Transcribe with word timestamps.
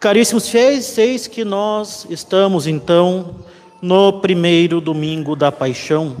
Caríssimos 0.00 0.48
fiéis, 0.48 0.96
eis 0.96 1.26
que 1.26 1.44
nós 1.44 2.06
estamos 2.08 2.68
então 2.68 3.34
no 3.82 4.20
primeiro 4.20 4.80
domingo 4.80 5.34
da 5.34 5.50
paixão. 5.50 6.16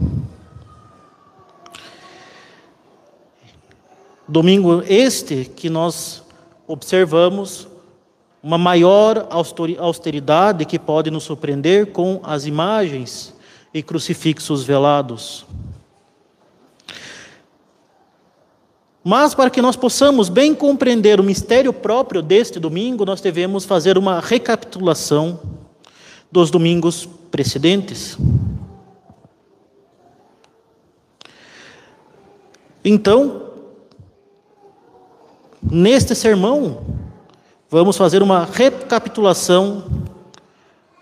Domingo 4.26 4.82
este 4.88 5.44
que 5.44 5.70
nós 5.70 6.24
observamos 6.66 7.68
uma 8.42 8.58
maior 8.58 9.28
austeridade 9.30 10.64
que 10.64 10.78
pode 10.78 11.08
nos 11.08 11.22
surpreender 11.22 11.92
com 11.92 12.20
as 12.24 12.46
imagens 12.46 13.32
e 13.72 13.80
crucifixos 13.80 14.64
velados. 14.64 15.46
Mas 19.08 19.34
para 19.34 19.48
que 19.48 19.62
nós 19.62 19.74
possamos 19.74 20.28
bem 20.28 20.54
compreender 20.54 21.18
o 21.18 21.24
mistério 21.24 21.72
próprio 21.72 22.20
deste 22.20 22.60
domingo, 22.60 23.06
nós 23.06 23.22
devemos 23.22 23.64
fazer 23.64 23.96
uma 23.96 24.20
recapitulação 24.20 25.40
dos 26.30 26.50
domingos 26.50 27.08
precedentes. 27.30 28.18
Então, 32.84 33.50
neste 35.62 36.14
sermão, 36.14 36.82
vamos 37.70 37.96
fazer 37.96 38.22
uma 38.22 38.44
recapitulação 38.44 39.84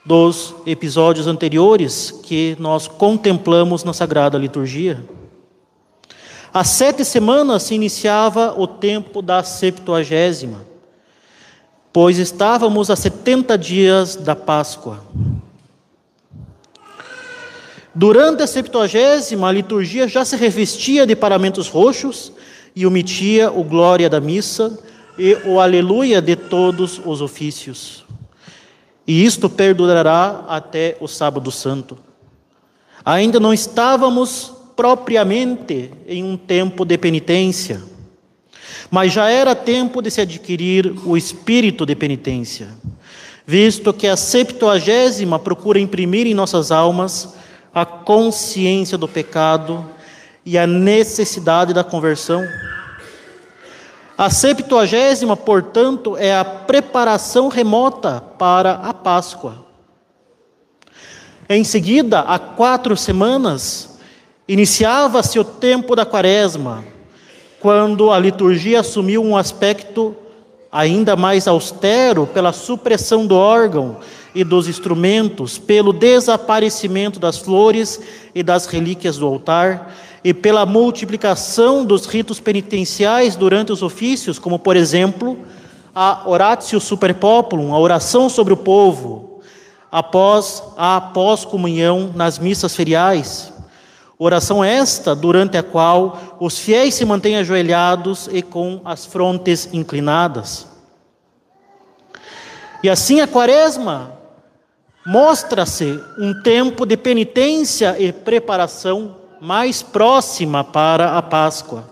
dos 0.05 0.55
episódios 0.64 1.27
anteriores 1.27 2.12
que 2.12 2.56
nós 2.61 2.86
contemplamos 2.86 3.83
na 3.83 3.92
Sagrada 3.92 4.38
Liturgia. 4.38 5.16
Há 6.56 6.65
sete 6.65 7.05
semanas 7.05 7.65
se 7.65 7.74
iniciava 7.74 8.55
o 8.56 8.66
tempo 8.66 9.20
da 9.20 9.42
Septuagésima, 9.42 10.64
pois 11.92 12.17
estávamos 12.17 12.89
a 12.89 12.97
70 12.97 13.58
dias 13.58 14.17
da 14.17 14.34
Páscoa. 14.34 15.05
Durante 17.95 18.42
a 18.42 18.47
Septuagésima, 18.47 19.50
a 19.50 19.53
liturgia 19.53 20.08
já 20.08 20.25
se 20.25 20.34
revestia 20.34 21.06
de 21.06 21.14
paramentos 21.14 21.69
roxos 21.69 22.33
e 22.75 22.86
omitia 22.86 23.52
o 23.52 23.62
glória 23.62 24.08
da 24.08 24.19
missa 24.19 24.78
e 25.19 25.34
o 25.45 25.61
aleluia 25.61 26.23
de 26.23 26.36
todos 26.36 26.98
os 27.05 27.20
ofícios. 27.20 28.02
E 29.06 29.27
isto 29.27 29.50
perdurará 29.50 30.47
até 30.48 30.97
o 31.02 31.06
Sábado 31.06 31.50
Santo. 31.50 31.98
Ainda 33.05 33.39
não 33.39 33.52
estávamos 33.52 34.55
propriamente 34.77 35.91
em 36.06 36.22
um 36.22 36.36
tempo 36.36 36.84
de 36.84 36.98
penitência, 36.98 37.82
mas 38.91 39.12
já 39.12 39.30
era 39.30 39.55
tempo 39.55 40.02
de 40.02 40.10
se 40.10 40.20
adquirir 40.20 40.94
o 41.05 41.16
espírito 41.16 41.86
de 41.86 41.96
penitência, 41.96 42.68
visto 43.46 43.92
que 43.92 44.06
a 44.06 44.16
Septuagésima 44.16 45.38
procura 45.38 45.80
imprimir 45.80 46.27
em 46.27 46.34
nossas 46.34 46.70
almas 46.70 47.34
a 47.74 47.84
consciência 47.84 48.96
do 48.96 49.08
pecado 49.08 49.84
e 50.44 50.56
a 50.56 50.66
necessidade 50.66 51.74
da 51.74 51.83
conversão. 51.83 52.46
A 54.16 54.30
Septuagésima, 54.30 55.36
portanto, 55.36 56.16
é 56.16 56.34
a 56.34 56.44
preparação 56.44 57.48
remota 57.48 58.22
para 58.38 58.74
a 58.74 58.94
Páscoa. 58.94 59.66
Em 61.48 61.62
seguida, 61.62 62.20
há 62.20 62.38
quatro 62.38 62.96
semanas, 62.96 63.95
Iniciava-se 64.48 65.41
o 65.41 65.44
tempo 65.44 65.97
da 65.97 66.06
quaresma, 66.06 66.84
quando 67.58 68.12
a 68.12 68.19
liturgia 68.19 68.78
assumiu 68.78 69.25
um 69.25 69.36
aspecto 69.36 70.14
ainda 70.70 71.16
mais 71.16 71.48
austero 71.48 72.28
pela 72.28 72.52
supressão 72.52 73.27
do 73.27 73.34
órgão 73.34 73.97
e 74.33 74.44
dos 74.44 74.69
instrumentos, 74.69 75.58
pelo 75.58 75.92
desaparecimento 75.92 77.18
das 77.18 77.39
flores 77.39 78.01
e 78.33 78.42
das 78.42 78.67
relíquias 78.67 79.18
do 79.18 79.27
altar 79.27 79.92
e 80.23 80.33
pela 80.33 80.64
multiplicação 80.64 81.84
dos 81.84 82.07
ritos 82.07 82.39
penitenciais 82.39 83.34
durante 83.34 83.73
os 83.73 83.83
ofícios, 83.83 84.39
como 84.39 84.61
por 84.61 84.77
exemplo, 84.77 85.39
a 85.92 86.23
oratio 86.24 86.78
super 86.78 87.14
populum, 87.14 87.74
a 87.74 87.78
oração 87.80 88.28
sobre 88.28 88.52
o 88.52 88.57
povo, 88.57 89.40
após 89.90 90.63
a 90.77 91.01
pós-comunhão 91.01 92.13
nas 92.14 92.39
missas 92.39 92.77
feriais. 92.77 93.55
Oração 94.18 94.64
esta 94.64 95.14
durante 95.14 95.58
a 95.58 95.62
qual 95.62 96.36
os 96.40 96.58
fiéis 96.58 96.94
se 96.94 97.04
mantêm 97.04 97.36
ajoelhados 97.36 98.28
e 98.32 98.40
com 98.40 98.80
as 98.82 99.04
frontes 99.04 99.68
inclinadas. 99.74 100.66
E 102.82 102.88
assim 102.88 103.20
a 103.20 103.27
Quaresma 103.27 104.12
mostra-se 105.04 106.00
um 106.18 106.42
tempo 106.42 106.86
de 106.86 106.96
penitência 106.96 107.96
e 107.98 108.10
preparação 108.10 109.16
mais 109.38 109.82
próxima 109.82 110.64
para 110.64 111.18
a 111.18 111.22
Páscoa. 111.22 111.84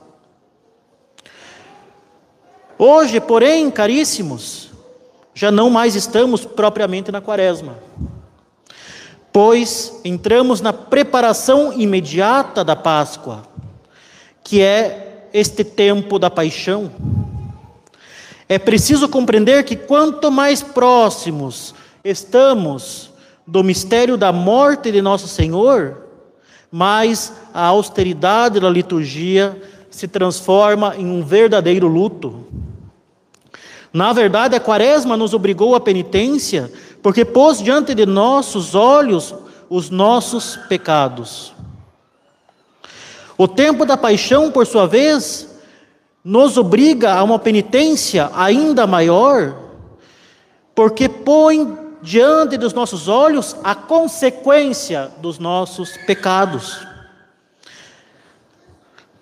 Hoje, 2.79 3.21
porém, 3.21 3.71
caríssimos, 3.71 4.71
já 5.35 5.51
não 5.51 5.69
mais 5.69 5.95
estamos 5.95 6.45
propriamente 6.47 7.13
na 7.13 7.21
Quaresma 7.21 7.77
pois 9.35 10.01
entramos 10.05 10.61
na 10.61 10.73
preparação 10.73 11.73
imediata 11.73 12.63
da 12.63 12.77
Páscoa, 12.77 13.43
que 14.45 14.63
é 14.63 15.29
este 15.35 15.65
tempo 15.65 16.21
da 16.21 16.31
paixão. 16.31 16.89
É 18.49 18.61
preciso 18.61 19.09
compreender 19.09 19.65
que 19.65 19.75
quanto 19.75 20.31
mais 20.31 20.63
próximos 20.63 21.75
estamos 22.05 23.11
do 23.45 23.65
mistério 23.65 24.17
da 24.17 24.31
morte 24.31 24.93
de 24.93 25.03
nosso 25.03 25.27
Senhor, 25.27 26.03
mais 26.71 27.33
a 27.53 27.67
austeridade 27.67 28.61
da 28.61 28.71
liturgia 28.71 29.61
se 29.91 30.07
transforma 30.07 30.95
em 30.97 31.07
um 31.07 31.25
verdadeiro 31.25 31.89
luto. 31.89 32.47
Na 33.95 34.13
verdade, 34.13 34.57
a 34.57 34.61
quaresma 34.61 35.17
nos 35.17 35.33
obrigou 35.35 35.77
à 35.77 35.81
penitência 35.81 36.69
porque 37.01 37.25
pôs 37.25 37.63
diante 37.63 37.95
de 37.95 38.05
nossos 38.05 38.75
olhos 38.75 39.33
os 39.71 39.89
nossos 39.89 40.57
pecados. 40.69 41.55
O 43.39 43.47
tempo 43.47 43.87
da 43.87 43.97
paixão, 43.97 44.51
por 44.51 44.67
sua 44.67 44.89
vez, 44.89 45.49
nos 46.25 46.59
obriga 46.59 47.13
a 47.15 47.23
uma 47.23 47.39
penitência 47.39 48.33
ainda 48.35 48.85
maior, 48.85 49.57
porque 50.75 51.09
põe 51.09 51.79
diante 52.03 52.57
dos 52.57 52.73
nossos 52.73 53.07
olhos 53.07 53.55
a 53.63 53.77
consequência 53.77 55.13
dos 55.19 55.39
nossos 55.39 55.97
pecados. 55.99 56.85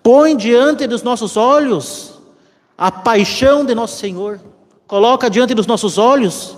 Põe 0.01 0.35
diante 0.35 0.87
dos 0.87 1.03
nossos 1.03 1.37
olhos 1.37 2.19
a 2.75 2.91
paixão 2.91 3.63
de 3.63 3.75
nosso 3.75 3.97
Senhor. 3.97 4.39
Coloca 4.93 5.27
diante 5.27 5.55
dos 5.55 5.65
nossos 5.65 5.97
olhos 5.97 6.55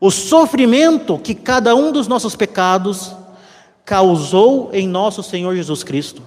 o 0.00 0.10
sofrimento 0.10 1.16
que 1.16 1.32
cada 1.32 1.76
um 1.76 1.92
dos 1.92 2.08
nossos 2.08 2.34
pecados 2.34 3.14
causou 3.84 4.70
em 4.72 4.88
nosso 4.88 5.22
Senhor 5.22 5.54
Jesus 5.54 5.84
Cristo. 5.84 6.20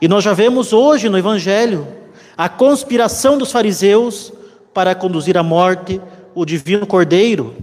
E 0.00 0.06
nós 0.06 0.22
já 0.22 0.32
vemos 0.32 0.72
hoje 0.72 1.08
no 1.08 1.18
Evangelho 1.18 1.88
a 2.38 2.48
conspiração 2.48 3.36
dos 3.36 3.50
fariseus 3.50 4.32
para 4.72 4.94
conduzir 4.94 5.36
à 5.36 5.42
morte 5.42 6.00
o 6.32 6.44
divino 6.44 6.86
Cordeiro. 6.86 7.56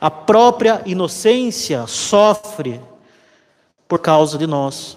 A 0.00 0.08
própria 0.08 0.82
inocência 0.86 1.84
sofre 1.88 2.80
por 3.88 3.98
causa 3.98 4.38
de 4.38 4.46
nós. 4.46 4.96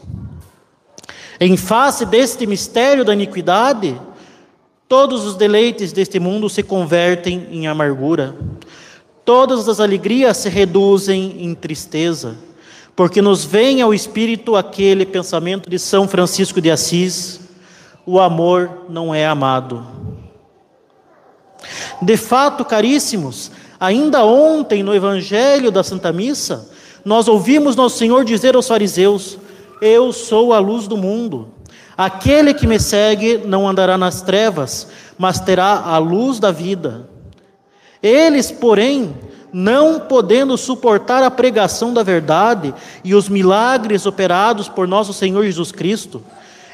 Em 1.39 1.57
face 1.57 2.05
deste 2.05 2.45
mistério 2.45 3.03
da 3.03 3.11
iniquidade, 3.11 3.99
Todos 4.87 5.25
os 5.25 5.35
deleites 5.35 5.91
deste 5.91 6.19
mundo 6.19 6.49
se 6.49 6.61
convertem 6.61 7.47
em 7.51 7.67
amargura. 7.67 8.35
Todas 9.25 9.67
as 9.69 9.79
alegrias 9.79 10.37
se 10.37 10.49
reduzem 10.49 11.43
em 11.43 11.55
tristeza, 11.55 12.35
porque 12.95 13.21
nos 13.21 13.45
vem 13.45 13.81
ao 13.81 13.93
espírito 13.93 14.55
aquele 14.55 15.05
pensamento 15.05 15.69
de 15.69 15.79
São 15.79 16.07
Francisco 16.07 16.59
de 16.59 16.69
Assis: 16.69 17.39
o 18.05 18.19
amor 18.19 18.85
não 18.89 19.15
é 19.15 19.25
amado. 19.25 19.85
De 22.01 22.17
fato, 22.17 22.65
caríssimos, 22.65 23.49
ainda 23.79 24.25
ontem 24.25 24.83
no 24.83 24.93
Evangelho 24.93 25.71
da 25.71 25.83
Santa 25.83 26.11
Missa, 26.11 26.69
nós 27.05 27.27
ouvimos 27.27 27.75
nosso 27.75 27.97
Senhor 27.97 28.25
dizer 28.25 28.55
aos 28.55 28.67
fariseus: 28.67 29.37
Eu 29.81 30.11
sou 30.11 30.53
a 30.53 30.59
luz 30.59 30.87
do 30.87 30.97
mundo. 30.97 31.47
Aquele 31.97 32.53
que 32.53 32.65
me 32.65 32.79
segue 32.79 33.37
não 33.45 33.67
andará 33.67 33.97
nas 33.97 34.21
trevas, 34.21 34.87
mas 35.17 35.39
terá 35.39 35.79
a 35.85 35.97
luz 35.97 36.39
da 36.39 36.51
vida. 36.51 37.09
Eles, 38.01 38.51
porém, 38.51 39.15
não 39.53 39.99
podendo 39.99 40.57
suportar 40.57 41.21
a 41.23 41.29
pregação 41.29 41.93
da 41.93 42.01
verdade 42.01 42.73
e 43.03 43.13
os 43.13 43.29
milagres 43.29 44.07
operados 44.07 44.67
por 44.67 44.87
nosso 44.87 45.13
Senhor 45.13 45.43
Jesus 45.45 45.71
Cristo, 45.71 46.23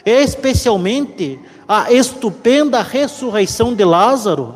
especialmente 0.06 1.38
a 1.68 1.92
estupenda 1.92 2.81
ressurreição 2.81 3.75
de 3.75 3.83
Lázaro, 3.83 4.56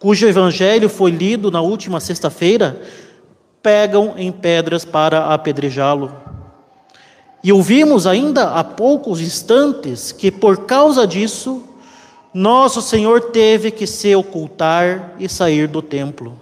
cujo 0.00 0.26
evangelho 0.26 0.88
foi 0.88 1.10
lido 1.10 1.50
na 1.50 1.60
última 1.60 2.00
sexta-feira, 2.00 2.80
pegam 3.62 4.14
em 4.16 4.32
pedras 4.32 4.84
para 4.84 5.26
apedrejá-lo. 5.26 6.12
E 7.44 7.52
ouvimos 7.52 8.06
ainda 8.06 8.54
há 8.54 8.64
poucos 8.64 9.20
instantes 9.20 10.12
que, 10.12 10.30
por 10.30 10.64
causa 10.64 11.06
disso, 11.06 11.62
nosso 12.32 12.80
Senhor 12.80 13.20
teve 13.32 13.70
que 13.70 13.86
se 13.86 14.16
ocultar 14.16 15.12
e 15.18 15.28
sair 15.28 15.68
do 15.68 15.82
templo. 15.82 16.38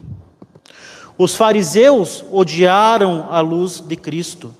Os 1.19 1.35
fariseus 1.35 2.25
odiaram 2.31 3.27
a 3.33 3.41
luz 3.41 3.81
de 3.81 3.97
Cristo, 3.97 4.55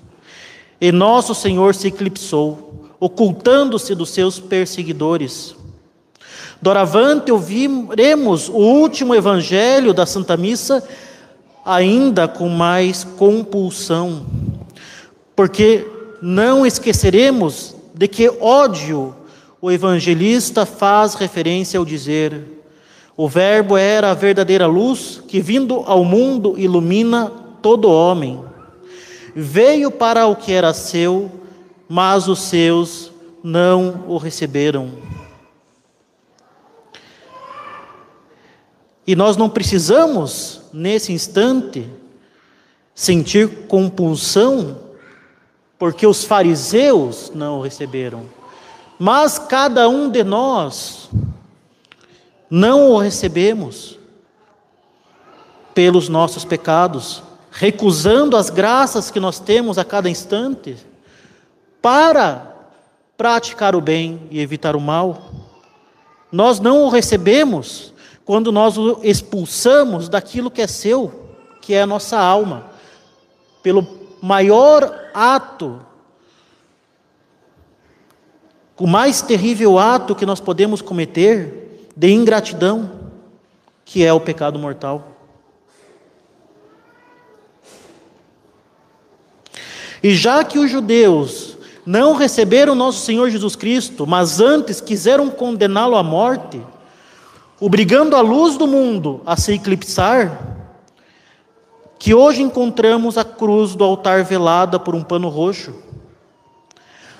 e 0.81 0.91
nosso 0.91 1.33
Senhor 1.33 1.73
se 1.73 1.87
eclipsou, 1.87 2.89
ocultando-se 2.99 3.95
dos 3.95 4.09
seus 4.09 4.37
perseguidores. 4.37 5.55
Doravante 6.61 7.31
ouviremos 7.31 8.49
o 8.49 8.57
último 8.57 9.15
evangelho 9.15 9.93
da 9.93 10.05
Santa 10.05 10.35
Missa, 10.35 10.85
ainda 11.65 12.27
com 12.27 12.49
mais 12.49 13.05
compulsão, 13.05 14.25
porque 15.33 15.92
não 16.25 16.65
esqueceremos 16.65 17.75
de 17.93 18.07
que 18.07 18.29
ódio 18.39 19.13
o 19.61 19.69
evangelista 19.69 20.65
faz 20.65 21.15
referência 21.15 21.77
ao 21.77 21.83
dizer: 21.83 22.63
o 23.17 23.27
Verbo 23.27 23.75
era 23.75 24.11
a 24.11 24.13
verdadeira 24.13 24.65
luz 24.65 25.21
que, 25.27 25.41
vindo 25.41 25.83
ao 25.85 26.05
mundo, 26.05 26.57
ilumina 26.57 27.29
todo 27.61 27.91
homem. 27.91 28.41
Veio 29.35 29.91
para 29.91 30.25
o 30.25 30.33
que 30.33 30.53
era 30.53 30.73
seu, 30.73 31.29
mas 31.89 32.29
os 32.29 32.39
seus 32.43 33.11
não 33.43 34.05
o 34.07 34.17
receberam. 34.17 34.91
E 39.05 39.13
nós 39.13 39.35
não 39.35 39.49
precisamos, 39.49 40.61
nesse 40.71 41.11
instante, 41.11 41.85
sentir 42.95 43.67
compulsão 43.67 44.82
porque 45.83 46.07
os 46.07 46.23
fariseus 46.23 47.29
não 47.35 47.57
o 47.57 47.61
receberam. 47.61 48.23
Mas 48.97 49.37
cada 49.37 49.89
um 49.89 50.09
de 50.09 50.23
nós 50.23 51.09
não 52.49 52.91
o 52.91 52.97
recebemos 52.97 53.99
pelos 55.73 56.07
nossos 56.07 56.45
pecados, 56.45 57.21
recusando 57.51 58.37
as 58.37 58.49
graças 58.49 59.11
que 59.11 59.19
nós 59.19 59.41
temos 59.41 59.77
a 59.77 59.83
cada 59.83 60.09
instante 60.09 60.77
para 61.81 62.55
praticar 63.17 63.75
o 63.75 63.81
bem 63.81 64.21
e 64.31 64.39
evitar 64.39 64.77
o 64.77 64.79
mal. 64.79 65.33
Nós 66.31 66.61
não 66.61 66.83
o 66.83 66.89
recebemos 66.89 67.93
quando 68.23 68.53
nós 68.53 68.77
o 68.77 69.01
expulsamos 69.03 70.07
daquilo 70.07 70.49
que 70.49 70.61
é 70.61 70.67
seu, 70.67 71.27
que 71.61 71.73
é 71.73 71.81
a 71.81 71.85
nossa 71.85 72.17
alma, 72.17 72.67
pelo 73.61 74.02
maior 74.23 75.09
ato, 75.13 75.81
o 78.79 78.87
mais 78.87 79.21
terrível 79.21 79.77
ato 79.77 80.15
que 80.15 80.25
nós 80.25 80.39
podemos 80.39 80.81
cometer 80.81 81.89
de 81.93 82.09
ingratidão, 82.09 82.89
que 83.83 84.05
é 84.05 84.13
o 84.13 84.21
pecado 84.21 84.57
mortal. 84.57 85.09
E 90.01 90.15
já 90.15 90.41
que 90.45 90.57
os 90.57 90.71
judeus 90.71 91.57
não 91.85 92.15
receberam 92.15 92.73
nosso 92.73 93.05
Senhor 93.05 93.29
Jesus 93.29 93.57
Cristo, 93.57 94.07
mas 94.07 94.39
antes 94.39 94.79
quiseram 94.79 95.29
condená-lo 95.29 95.97
à 95.97 96.03
morte, 96.03 96.61
obrigando 97.59 98.15
a 98.15 98.21
luz 98.21 98.55
do 98.55 98.67
mundo 98.67 99.21
a 99.25 99.35
se 99.35 99.51
eclipsar, 99.51 100.52
que 102.03 102.13
hoje 102.13 102.41
encontramos 102.41 103.17
a 103.17 103.23
cruz 103.23 103.75
do 103.75 103.83
altar 103.85 104.25
velada 104.25 104.77
por 104.77 104.93
um 104.93 105.01
pano 105.01 105.29
roxo. 105.29 105.73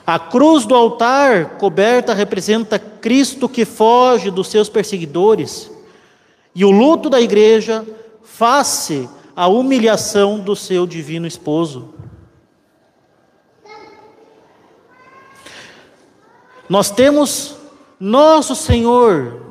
A 0.06 0.20
cruz 0.20 0.66
do 0.66 0.76
altar 0.76 1.52
coberta 1.52 2.14
representa 2.14 2.78
Cristo 2.78 3.48
que 3.48 3.64
foge 3.64 4.30
dos 4.30 4.50
seus 4.50 4.68
perseguidores, 4.68 5.72
e 6.54 6.66
o 6.66 6.70
luto 6.70 7.10
da 7.10 7.22
igreja 7.22 7.88
face 8.24 9.08
a 9.34 9.48
humilhação 9.48 10.38
do 10.38 10.54
seu 10.54 10.86
divino 10.86 11.26
esposo. 11.26 11.94
Nós 16.68 16.92
temos 16.92 17.56
nosso 17.98 18.54
Senhor 18.54 19.44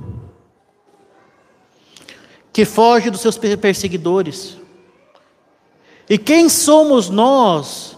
que 2.52 2.67
foge 2.67 3.08
dos 3.08 3.23
seus 3.23 3.38
perseguidores. 3.38 4.61
E 6.08 6.19
quem 6.19 6.49
somos 6.49 7.08
nós, 7.08 7.96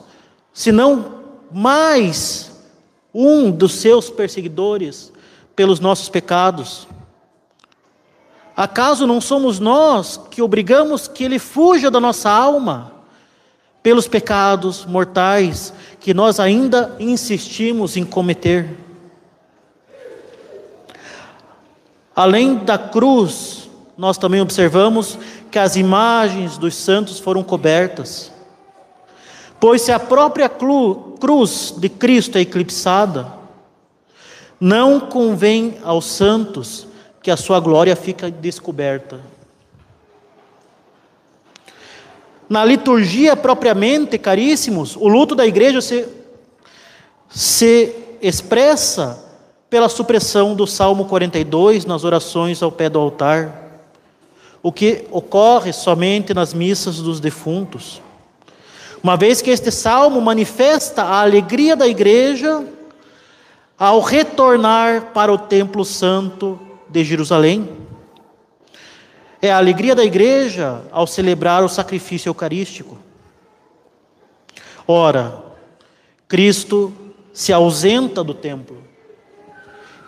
se 0.52 0.70
não 0.70 1.22
mais 1.50 2.52
um 3.12 3.50
dos 3.50 3.74
seus 3.74 4.10
perseguidores 4.10 5.12
pelos 5.56 5.80
nossos 5.80 6.08
pecados? 6.08 6.86
Acaso 8.56 9.06
não 9.06 9.20
somos 9.20 9.58
nós 9.58 10.20
que 10.30 10.42
obrigamos 10.42 11.08
que 11.08 11.24
ele 11.24 11.38
fuja 11.38 11.90
da 11.90 11.98
nossa 11.98 12.30
alma 12.30 12.92
pelos 13.82 14.06
pecados 14.06 14.84
mortais 14.86 15.74
que 15.98 16.14
nós 16.14 16.38
ainda 16.38 16.94
insistimos 17.00 17.96
em 17.96 18.04
cometer? 18.04 18.78
Além 22.14 22.56
da 22.56 22.78
cruz, 22.78 23.68
nós 23.96 24.16
também 24.16 24.40
observamos 24.40 25.18
que 25.54 25.58
as 25.60 25.76
imagens 25.76 26.58
dos 26.58 26.74
santos 26.74 27.20
foram 27.20 27.44
cobertas. 27.44 28.32
Pois 29.60 29.82
se 29.82 29.92
a 29.92 30.00
própria 30.00 30.48
cruz 30.48 31.72
de 31.78 31.88
Cristo 31.88 32.36
é 32.36 32.40
eclipsada, 32.40 33.32
não 34.58 34.98
convém 34.98 35.78
aos 35.84 36.06
santos 36.06 36.88
que 37.22 37.30
a 37.30 37.36
sua 37.36 37.60
glória 37.60 37.94
fique 37.94 38.28
descoberta. 38.32 39.20
Na 42.48 42.64
liturgia 42.64 43.36
propriamente, 43.36 44.18
caríssimos, 44.18 44.96
o 44.96 45.06
luto 45.06 45.36
da 45.36 45.46
igreja 45.46 45.80
se, 45.80 46.08
se 47.28 47.94
expressa 48.20 49.24
pela 49.70 49.88
supressão 49.88 50.52
do 50.56 50.66
Salmo 50.66 51.04
42 51.04 51.84
nas 51.84 52.02
orações 52.02 52.60
ao 52.60 52.72
pé 52.72 52.90
do 52.90 52.98
altar 52.98 53.63
o 54.64 54.72
que 54.72 55.06
ocorre 55.10 55.74
somente 55.74 56.32
nas 56.32 56.54
missas 56.54 56.96
dos 56.96 57.20
defuntos. 57.20 58.00
Uma 59.02 59.14
vez 59.14 59.42
que 59.42 59.50
este 59.50 59.70
salmo 59.70 60.22
manifesta 60.22 61.02
a 61.02 61.20
alegria 61.20 61.76
da 61.76 61.86
igreja 61.86 62.64
ao 63.78 64.00
retornar 64.00 65.12
para 65.12 65.30
o 65.30 65.36
templo 65.36 65.84
santo 65.84 66.58
de 66.88 67.04
Jerusalém. 67.04 67.68
É 69.42 69.52
a 69.52 69.58
alegria 69.58 69.94
da 69.94 70.02
igreja 70.02 70.80
ao 70.90 71.06
celebrar 71.06 71.62
o 71.62 71.68
sacrifício 71.68 72.30
eucarístico. 72.30 72.96
Ora, 74.88 75.42
Cristo 76.26 76.90
se 77.34 77.52
ausenta 77.52 78.24
do 78.24 78.32
templo. 78.32 78.82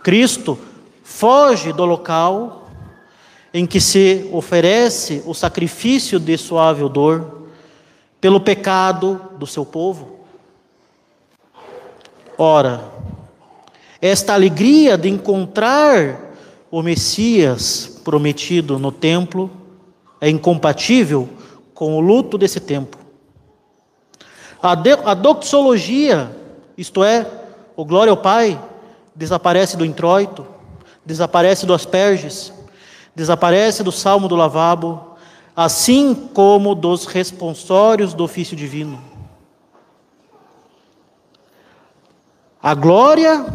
Cristo 0.02 0.58
foge 1.04 1.74
do 1.74 1.84
local 1.84 2.65
em 3.52 3.66
que 3.66 3.80
se 3.80 4.28
oferece 4.32 5.22
o 5.26 5.34
sacrifício 5.34 6.18
de 6.18 6.36
suave 6.36 6.82
odor 6.82 7.42
pelo 8.20 8.40
pecado 8.40 9.20
do 9.38 9.46
seu 9.46 9.64
povo. 9.64 10.16
Ora, 12.36 12.84
esta 14.00 14.34
alegria 14.34 14.98
de 14.98 15.08
encontrar 15.08 16.34
o 16.70 16.82
Messias 16.82 18.00
prometido 18.04 18.78
no 18.78 18.92
templo 18.92 19.50
é 20.20 20.28
incompatível 20.28 21.28
com 21.72 21.96
o 21.96 22.00
luto 22.00 22.36
desse 22.36 22.60
tempo. 22.60 22.98
A, 24.62 24.74
de, 24.74 24.92
a 24.92 25.14
doxologia, 25.14 26.34
isto 26.76 27.04
é, 27.04 27.26
o 27.76 27.84
glória 27.84 28.10
ao 28.10 28.16
Pai, 28.16 28.60
desaparece 29.14 29.76
do 29.76 29.84
introito, 29.84 30.46
desaparece 31.04 31.64
do 31.66 31.72
asperges, 31.72 32.52
desaparece 33.16 33.82
do 33.82 33.90
salmo 33.90 34.28
do 34.28 34.36
lavabo, 34.36 35.16
assim 35.56 36.14
como 36.14 36.74
dos 36.74 37.06
responsórios 37.06 38.12
do 38.12 38.22
ofício 38.22 38.54
divino. 38.54 39.02
A 42.62 42.74
glória 42.74 43.46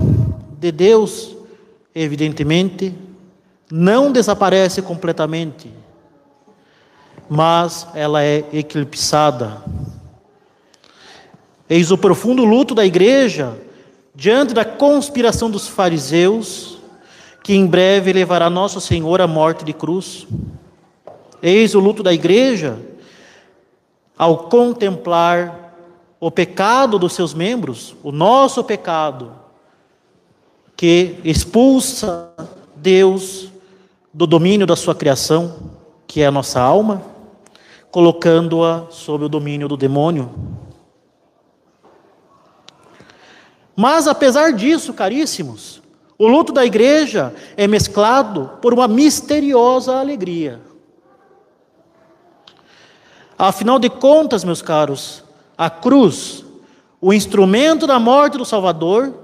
de 0.58 0.72
Deus, 0.72 1.36
evidentemente, 1.94 2.96
não 3.72 4.12
desaparece 4.12 4.82
completamente, 4.82 5.72
mas 7.30 7.88
ela 7.94 8.24
é 8.24 8.44
eclipsada. 8.52 9.62
Eis 11.70 11.92
o 11.92 11.98
profundo 11.98 12.44
luto 12.44 12.74
da 12.74 12.86
igreja 12.86 13.58
diante 14.16 14.56
da 14.56 14.66
conspiração 14.66 15.52
dos 15.52 15.68
fariseus 15.68 16.71
que 17.44 17.54
em 17.54 17.66
breve 17.66 18.14
levará 18.14 18.50
nosso 18.50 18.80
Senhor 18.80 19.22
à 19.22 19.28
morte 19.28 19.66
de 19.66 19.74
cruz. 19.74 20.28
Eis 21.42 21.74
o 21.74 21.80
luto 21.80 22.04
da 22.04 22.14
igreja 22.14 22.80
ao 24.18 24.38
contemplar 24.38 25.74
o 26.20 26.30
pecado 26.30 27.00
dos 27.00 27.14
seus 27.14 27.34
membros, 27.34 27.96
o 28.04 28.12
nosso 28.12 28.64
pecado, 28.64 29.34
que 30.78 31.16
expulsa 31.24 32.32
Deus 32.76 33.50
do 34.14 34.28
domínio 34.28 34.68
da 34.68 34.76
sua 34.76 34.94
criação, 34.94 35.72
que 36.06 36.22
é 36.22 36.28
a 36.28 36.32
nossa 36.32 36.62
alma, 36.62 37.02
colocando-a 37.90 38.86
sob 38.92 39.26
o 39.26 39.30
domínio 39.30 39.68
do 39.68 39.76
demônio. 39.76 40.32
Mas 43.76 44.08
apesar 44.08 44.54
disso, 44.54 44.94
caríssimos, 44.94 45.81
o 46.22 46.28
luto 46.28 46.54
da 46.54 46.64
igreja 46.64 47.34
é 47.58 47.66
mesclado 47.66 48.52
por 48.62 48.76
uma 48.76 48.88
misteriosa 48.88 49.96
alegria. 49.96 50.60
Afinal 53.36 53.80
de 53.80 53.90
contas, 53.90 54.44
meus 54.44 54.62
caros, 54.62 55.24
a 55.58 55.68
cruz, 55.68 56.46
o 57.02 57.12
instrumento 57.12 57.88
da 57.88 57.98
morte 57.98 58.38
do 58.38 58.46
Salvador, 58.46 59.16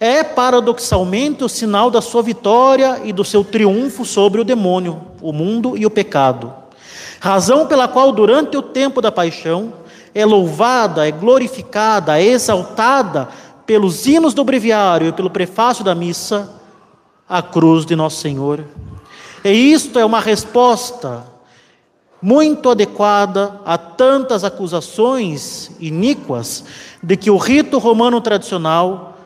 é 0.00 0.24
paradoxalmente 0.24 1.44
o 1.44 1.48
sinal 1.48 1.92
da 1.92 2.02
sua 2.02 2.24
vitória 2.24 3.00
e 3.04 3.12
do 3.12 3.24
seu 3.24 3.44
triunfo 3.44 4.04
sobre 4.04 4.40
o 4.40 4.44
demônio, 4.44 5.00
o 5.22 5.32
mundo 5.32 5.78
e 5.78 5.86
o 5.86 5.90
pecado. 5.90 6.52
Razão 7.20 7.68
pela 7.68 7.86
qual, 7.86 8.10
durante 8.10 8.56
o 8.56 8.62
tempo 8.62 9.00
da 9.00 9.12
paixão, 9.12 9.72
é 10.12 10.26
louvada, 10.26 11.06
é 11.06 11.12
glorificada, 11.12 12.20
é 12.20 12.24
exaltada 12.24 13.28
pelos 13.68 14.06
hinos 14.06 14.32
do 14.32 14.42
breviário 14.42 15.08
e 15.08 15.12
pelo 15.12 15.28
prefácio 15.28 15.84
da 15.84 15.94
missa, 15.94 16.58
a 17.28 17.42
cruz 17.42 17.84
de 17.84 17.94
Nosso 17.94 18.22
Senhor. 18.22 18.64
E 19.44 19.50
isto 19.50 19.98
é 19.98 20.04
uma 20.06 20.20
resposta 20.20 21.26
muito 22.22 22.70
adequada 22.70 23.60
a 23.66 23.76
tantas 23.76 24.42
acusações 24.42 25.70
iníquas 25.78 26.64
de 27.02 27.14
que 27.14 27.30
o 27.30 27.36
rito 27.36 27.76
romano 27.76 28.22
tradicional 28.22 29.18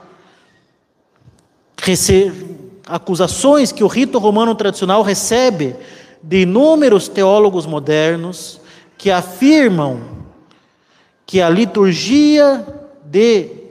recebe, 1.81 2.57
acusações 2.85 3.71
que 3.71 3.85
o 3.85 3.87
rito 3.87 4.19
romano 4.19 4.57
tradicional 4.57 5.03
recebe 5.03 5.77
de 6.21 6.43
inúmeros 6.43 7.07
teólogos 7.07 7.65
modernos 7.65 8.61
que 8.99 9.09
afirmam 9.09 10.01
que 11.25 11.41
a 11.41 11.49
liturgia 11.49 12.67
de 13.05 13.62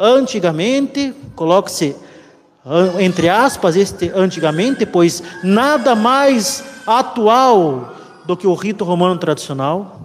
antigamente, 0.00 1.14
coloque-se 1.36 1.94
entre 2.98 3.28
aspas 3.28 3.76
este 3.76 4.10
antigamente, 4.14 4.84
pois 4.84 5.22
nada 5.42 5.94
mais 5.94 6.62
atual 6.86 7.94
do 8.26 8.36
que 8.36 8.46
o 8.46 8.54
rito 8.54 8.84
romano 8.84 9.18
tradicional. 9.18 10.00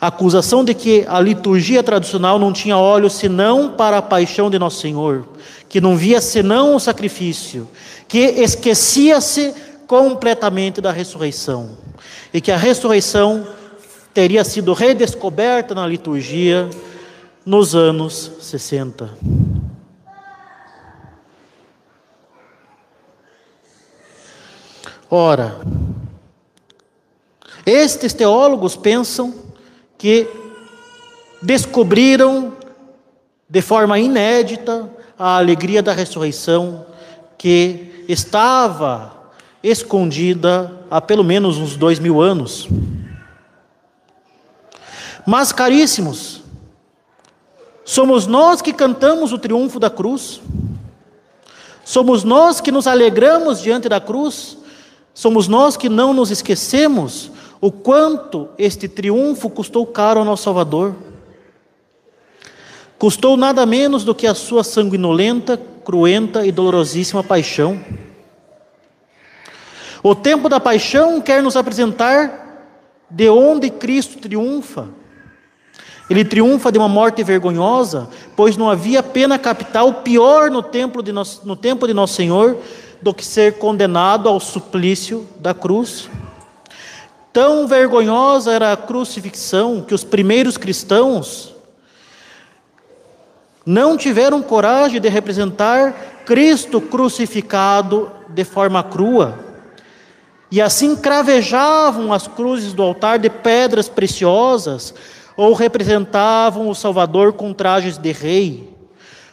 A 0.00 0.08
acusação 0.08 0.64
de 0.64 0.74
que 0.74 1.04
a 1.08 1.20
liturgia 1.20 1.82
tradicional 1.82 2.38
não 2.38 2.52
tinha 2.52 2.76
olhos 2.76 3.12
senão 3.12 3.70
para 3.70 3.98
a 3.98 4.02
paixão 4.02 4.50
de 4.50 4.58
Nosso 4.58 4.80
Senhor, 4.80 5.28
que 5.68 5.80
não 5.80 5.96
via 5.96 6.20
senão 6.20 6.74
o 6.74 6.80
sacrifício, 6.80 7.68
que 8.08 8.18
esquecia-se 8.18 9.54
completamente 9.86 10.80
da 10.80 10.90
ressurreição, 10.90 11.76
e 12.32 12.40
que 12.40 12.50
a 12.50 12.56
ressurreição 12.56 13.46
teria 14.14 14.42
sido 14.42 14.72
redescoberta 14.72 15.74
na 15.74 15.86
liturgia 15.86 16.68
nos 17.50 17.74
anos 17.74 18.30
60. 18.42 19.10
Ora, 25.10 25.60
estes 27.66 28.12
teólogos 28.12 28.76
pensam 28.76 29.34
que 29.98 30.30
descobriram 31.42 32.52
de 33.48 33.60
forma 33.60 33.98
inédita 33.98 34.88
a 35.18 35.36
alegria 35.38 35.82
da 35.82 35.92
ressurreição 35.92 36.86
que 37.36 38.04
estava 38.06 39.32
escondida 39.60 40.84
há 40.88 41.00
pelo 41.00 41.24
menos 41.24 41.58
uns 41.58 41.74
dois 41.74 41.98
mil 41.98 42.20
anos. 42.20 42.68
Mas, 45.26 45.50
caríssimos, 45.50 46.40
somos 47.90 48.24
nós 48.28 48.62
que 48.62 48.72
cantamos 48.72 49.32
o 49.32 49.38
triunfo 49.38 49.80
da 49.80 49.90
cruz, 49.90 50.40
somos 51.84 52.22
nós 52.22 52.60
que 52.60 52.70
nos 52.70 52.86
alegramos 52.86 53.60
diante 53.60 53.88
da 53.88 54.00
cruz, 54.00 54.56
somos 55.12 55.48
nós 55.48 55.76
que 55.76 55.88
não 55.88 56.12
nos 56.14 56.30
esquecemos 56.30 57.32
o 57.60 57.72
quanto 57.72 58.48
este 58.56 58.86
triunfo 58.86 59.50
custou 59.50 59.84
caro 59.84 60.20
ao 60.20 60.24
nosso 60.24 60.44
Salvador. 60.44 60.94
Custou 62.96 63.36
nada 63.36 63.66
menos 63.66 64.04
do 64.04 64.14
que 64.14 64.28
a 64.28 64.36
sua 64.36 64.62
sanguinolenta, 64.62 65.60
cruenta 65.84 66.46
e 66.46 66.52
dolorosíssima 66.52 67.24
paixão. 67.24 67.84
O 70.00 70.14
tempo 70.14 70.48
da 70.48 70.60
paixão 70.60 71.20
quer 71.20 71.42
nos 71.42 71.56
apresentar 71.56 72.68
de 73.10 73.28
onde 73.28 73.68
Cristo 73.68 74.16
triunfa. 74.20 75.00
Ele 76.10 76.24
triunfa 76.24 76.72
de 76.72 76.78
uma 76.78 76.88
morte 76.88 77.22
vergonhosa, 77.22 78.08
pois 78.34 78.56
não 78.56 78.68
havia 78.68 79.00
pena 79.00 79.38
capital 79.38 79.94
pior 79.94 80.50
no, 80.50 80.60
templo 80.60 81.04
de 81.04 81.12
nosso, 81.12 81.46
no 81.46 81.54
tempo 81.54 81.86
de 81.86 81.94
Nosso 81.94 82.14
Senhor 82.14 82.56
do 83.00 83.14
que 83.14 83.24
ser 83.24 83.58
condenado 83.58 84.28
ao 84.28 84.40
suplício 84.40 85.24
da 85.38 85.54
cruz. 85.54 86.10
Tão 87.32 87.68
vergonhosa 87.68 88.52
era 88.52 88.72
a 88.72 88.76
crucifixão 88.76 89.82
que 89.82 89.94
os 89.94 90.02
primeiros 90.02 90.56
cristãos 90.56 91.54
não 93.64 93.96
tiveram 93.96 94.42
coragem 94.42 95.00
de 95.00 95.08
representar 95.08 96.24
Cristo 96.26 96.80
crucificado 96.80 98.10
de 98.28 98.42
forma 98.42 98.82
crua. 98.82 99.38
E 100.50 100.60
assim 100.60 100.96
cravejavam 100.96 102.12
as 102.12 102.26
cruzes 102.26 102.72
do 102.72 102.82
altar 102.82 103.20
de 103.20 103.30
pedras 103.30 103.88
preciosas, 103.88 104.92
ou 105.40 105.54
representavam 105.54 106.68
o 106.68 106.74
Salvador 106.74 107.32
com 107.32 107.54
trajes 107.54 107.96
de 107.96 108.12
rei. 108.12 108.68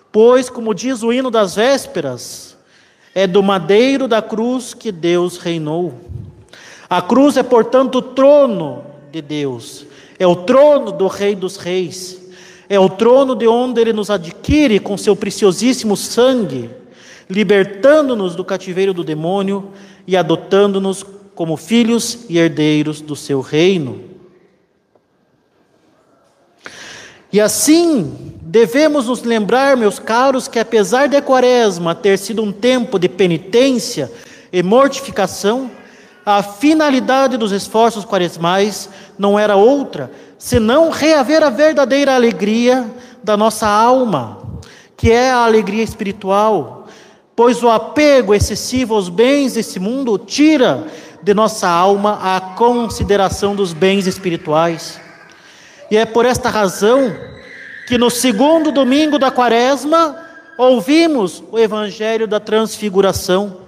Pois, 0.10 0.50
como 0.50 0.74
diz 0.74 1.04
o 1.04 1.12
hino 1.12 1.30
das 1.30 1.56
vésperas, 1.56 2.58
é 3.14 3.28
do 3.28 3.44
madeiro 3.44 4.08
da 4.08 4.22
cruz 4.22 4.74
que 4.74 4.90
Deus 4.90 5.38
reinou. 5.38 5.96
A 6.90 7.02
cruz 7.02 7.36
é, 7.36 7.44
portanto, 7.44 7.98
o 7.98 8.02
trono 8.02 8.86
de 9.12 9.22
Deus, 9.22 9.86
é 10.18 10.26
o 10.26 10.34
trono 10.34 10.94
do 10.94 11.08
Rei 11.08 11.36
dos 11.36 11.58
Reis, 11.58 12.18
é 12.70 12.80
o 12.80 12.88
trono 12.88 13.36
de 13.36 13.46
onde 13.46 13.82
ele 13.82 13.92
nos 13.92 14.10
adquire 14.10 14.80
com 14.80 14.98
seu 14.98 15.14
preciosíssimo 15.14 15.98
sangue, 15.98 16.70
libertando-nos 17.30 18.34
do 18.34 18.46
cativeiro 18.46 18.94
do 18.94 19.04
demônio 19.04 19.74
e 20.08 20.16
adotando-nos 20.16 21.04
como 21.36 21.58
filhos 21.58 22.20
e 22.30 22.38
herdeiros 22.38 23.02
do 23.02 23.14
seu 23.14 23.42
reino. 23.42 24.17
E 27.38 27.40
assim, 27.40 28.34
devemos 28.42 29.06
nos 29.06 29.22
lembrar, 29.22 29.78
meus 29.78 30.00
caros, 30.00 30.48
que 30.48 30.58
apesar 30.58 31.08
de 31.08 31.22
quaresma 31.22 31.94
ter 31.94 32.18
sido 32.18 32.42
um 32.42 32.52
tempo 32.52 32.98
de 32.98 33.08
penitência 33.08 34.12
e 34.52 34.64
mortificação, 34.64 35.70
a 36.26 36.42
finalidade 36.42 37.38
dos 37.38 37.52
esforços 37.52 38.04
quaresmais 38.04 38.90
não 39.20 39.38
era 39.38 39.56
outra 39.56 40.10
senão 40.40 40.90
reaver 40.90 41.44
a 41.44 41.52
verdadeira 41.52 42.16
alegria 42.16 42.88
da 43.24 43.38
nossa 43.38 43.68
alma, 43.68 44.40
que 44.98 45.12
é 45.12 45.30
a 45.30 45.46
alegria 45.46 45.84
espiritual, 45.84 46.88
pois 47.36 47.62
o 47.62 47.70
apego 47.70 48.34
excessivo 48.34 48.96
aos 48.96 49.10
bens 49.10 49.54
desse 49.54 49.80
mundo 49.80 50.18
tira 50.18 50.88
de 51.22 51.36
nossa 51.36 51.70
alma 51.70 52.18
a 52.20 52.42
consideração 52.56 53.56
dos 53.56 53.74
bens 53.74 54.08
espirituais. 54.08 55.06
E 55.90 55.98
é 55.98 56.06
por 56.06 56.26
esta 56.26 56.50
razão 56.50 57.16
que 57.88 57.98
no 57.98 58.10
segundo 58.10 58.72
domingo 58.72 59.18
da 59.18 59.32
quaresma 59.32 60.16
ouvimos 60.58 61.44
o 61.52 61.58
evangelho 61.58 62.28
da 62.28 62.40
transfiguração 62.40 63.68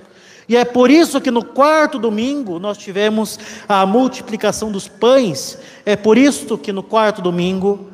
e 0.49 0.57
é 0.57 0.65
por 0.65 0.89
isso 0.89 1.21
que 1.21 1.29
no 1.29 1.43
quarto 1.43 1.99
domingo 1.99 2.57
nós 2.57 2.75
tivemos 2.75 3.37
a 3.67 3.85
multiplicação 3.85 4.71
dos 4.71 4.87
pães. 4.87 5.59
É 5.85 5.95
por 5.95 6.17
isso 6.17 6.57
que 6.57 6.73
no 6.73 6.81
quarto 6.81 7.21
domingo 7.21 7.91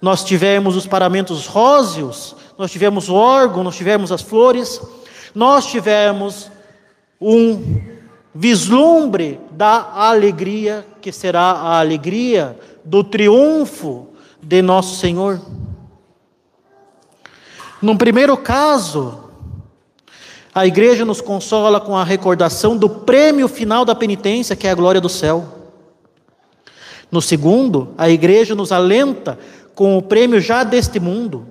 nós 0.00 0.22
tivemos 0.22 0.76
os 0.76 0.86
paramentos 0.86 1.46
róseos, 1.46 2.36
nós 2.58 2.70
tivemos 2.70 3.08
o 3.08 3.14
órgão, 3.14 3.64
nós 3.64 3.76
tivemos 3.76 4.12
as 4.12 4.20
flores, 4.20 4.78
nós 5.34 5.64
tivemos 5.64 6.50
um 7.18 7.80
vislumbre 8.34 9.40
da 9.50 9.90
alegria 9.94 10.86
que 11.00 11.10
será 11.10 11.40
a 11.40 11.80
alegria 11.80 12.58
do 12.88 13.04
triunfo 13.04 14.08
de 14.42 14.62
nosso 14.62 14.96
Senhor. 14.96 15.40
Num 17.82 17.96
primeiro 17.96 18.36
caso, 18.36 19.28
A 20.58 20.66
igreja 20.66 21.04
nos 21.04 21.20
consola 21.20 21.80
com 21.80 21.96
a 21.96 22.02
recordação 22.02 22.76
do 22.76 22.88
prêmio 22.88 23.46
final 23.46 23.84
da 23.84 23.94
penitência, 23.94 24.56
que 24.56 24.66
é 24.66 24.70
a 24.72 24.74
glória 24.74 25.00
do 25.00 25.08
céu. 25.08 25.46
No 27.12 27.22
segundo, 27.22 27.94
a 27.96 28.10
igreja 28.10 28.56
nos 28.56 28.72
alenta 28.72 29.38
com 29.72 29.96
o 29.96 30.02
prêmio 30.02 30.40
já 30.40 30.64
deste 30.64 30.98
mundo, 30.98 31.46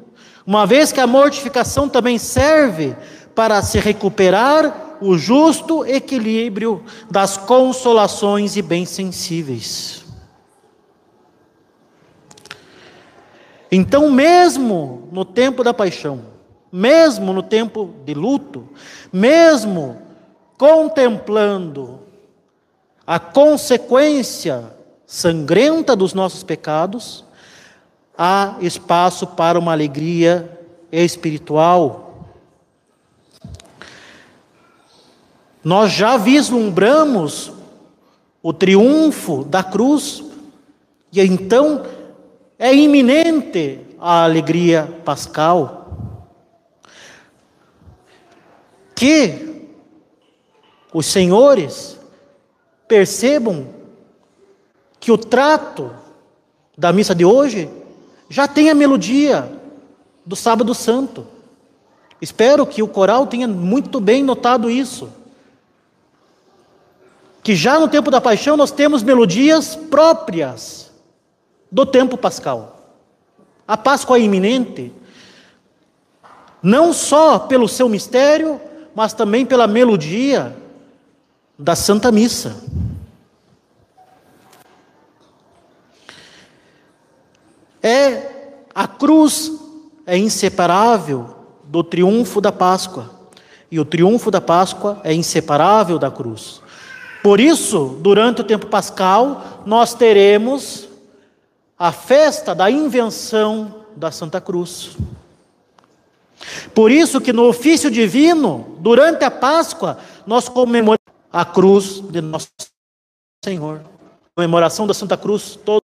uma 0.45 0.65
vez 0.65 0.91
que 0.91 0.99
a 0.99 1.07
mortificação 1.07 1.87
também 1.87 2.17
serve 2.17 2.97
para 3.33 3.61
se 3.61 3.79
recuperar 3.79 4.97
o 4.99 5.17
justo 5.17 5.85
equilíbrio 5.85 6.83
das 7.09 7.37
consolações 7.37 8.57
e 8.57 8.61
bens 8.61 8.89
sensíveis. 8.89 10.03
Então, 13.71 14.09
mesmo 14.09 15.07
no 15.11 15.25
tempo 15.25 15.63
da 15.63 15.73
paixão, 15.73 16.21
mesmo 16.71 17.33
no 17.33 17.43
tempo 17.43 17.93
de 18.05 18.13
luto, 18.13 18.67
mesmo 19.11 20.01
contemplando 20.57 21.99
a 23.05 23.19
consequência 23.19 24.73
sangrenta 25.05 25.95
dos 25.95 26.13
nossos 26.13 26.43
pecados, 26.43 27.23
há 28.17 28.55
espaço 28.59 29.27
para 29.27 29.59
uma 29.59 29.71
alegria 29.71 30.59
espiritual. 30.91 32.25
Nós 35.63 35.91
já 35.91 36.17
vislumbramos 36.17 37.51
o 38.41 38.53
triunfo 38.53 39.43
da 39.43 39.63
cruz, 39.63 40.23
e 41.11 41.21
então 41.21 41.83
é 42.57 42.73
iminente 42.73 43.79
a 43.99 44.23
alegria 44.23 45.01
pascal. 45.05 45.85
Que 48.95 49.67
os 50.91 51.05
senhores 51.05 51.99
percebam 52.87 53.67
que 54.99 55.11
o 55.11 55.17
trato 55.17 55.93
da 56.77 56.91
missa 56.91 57.13
de 57.13 57.23
hoje 57.23 57.69
já 58.29 58.47
tem 58.47 58.69
a 58.69 58.75
melodia 58.75 59.51
do 60.25 60.35
Sábado 60.35 60.73
Santo. 60.73 61.27
Espero 62.19 62.65
que 62.65 62.81
o 62.81 62.87
coral 62.87 63.27
tenha 63.27 63.47
muito 63.47 63.99
bem 63.99 64.23
notado 64.23 64.69
isso. 64.69 65.09
Que 67.43 67.55
já 67.55 67.79
no 67.79 67.87
tempo 67.87 68.09
da 68.09 68.19
paixão 68.19 68.57
nós 68.57 68.71
temos 68.71 69.03
melodias 69.03 69.75
próprias 69.75 70.86
do 71.71 71.85
tempo 71.85 72.17
pascal. 72.17 72.95
A 73.67 73.75
Páscoa 73.75 74.17
é 74.17 74.21
iminente, 74.21 74.93
não 76.61 76.93
só 76.93 77.39
pelo 77.39 77.67
seu 77.67 77.89
mistério, 77.89 78.59
mas 78.95 79.13
também 79.13 79.45
pela 79.45 79.67
melodia 79.67 80.55
da 81.57 81.75
Santa 81.75 82.11
Missa. 82.11 82.63
É 87.81 88.37
a 88.73 88.87
cruz 88.87 89.51
é 90.05 90.17
inseparável 90.17 91.35
do 91.63 91.83
triunfo 91.83 92.39
da 92.39 92.51
Páscoa, 92.51 93.11
e 93.69 93.79
o 93.79 93.85
triunfo 93.85 94.31
da 94.31 94.39
Páscoa 94.39 95.01
é 95.03 95.13
inseparável 95.13 95.99
da 95.99 96.09
cruz. 96.09 96.61
Por 97.21 97.39
isso, 97.39 97.97
durante 97.99 98.41
o 98.41 98.43
tempo 98.43 98.67
pascal, 98.67 99.63
nós 99.65 99.93
teremos 99.93 100.86
a 101.77 101.91
festa 101.91 102.55
da 102.55 102.71
invenção 102.71 103.85
da 103.95 104.11
Santa 104.11 104.41
Cruz. 104.41 104.97
Por 106.73 106.91
isso 106.91 107.21
que 107.21 107.33
no 107.33 107.47
ofício 107.47 107.91
divino, 107.91 108.77
durante 108.79 109.23
a 109.23 109.31
Páscoa, 109.31 109.99
nós 110.25 110.49
comemoramos 110.49 110.97
a 111.31 111.45
cruz 111.45 111.99
de 111.99 112.21
nosso 112.21 112.47
Senhor. 113.43 113.81
Comemoração 114.35 114.87
da 114.87 114.93
Santa 114.93 115.17
Cruz 115.17 115.55
todo 115.63 115.81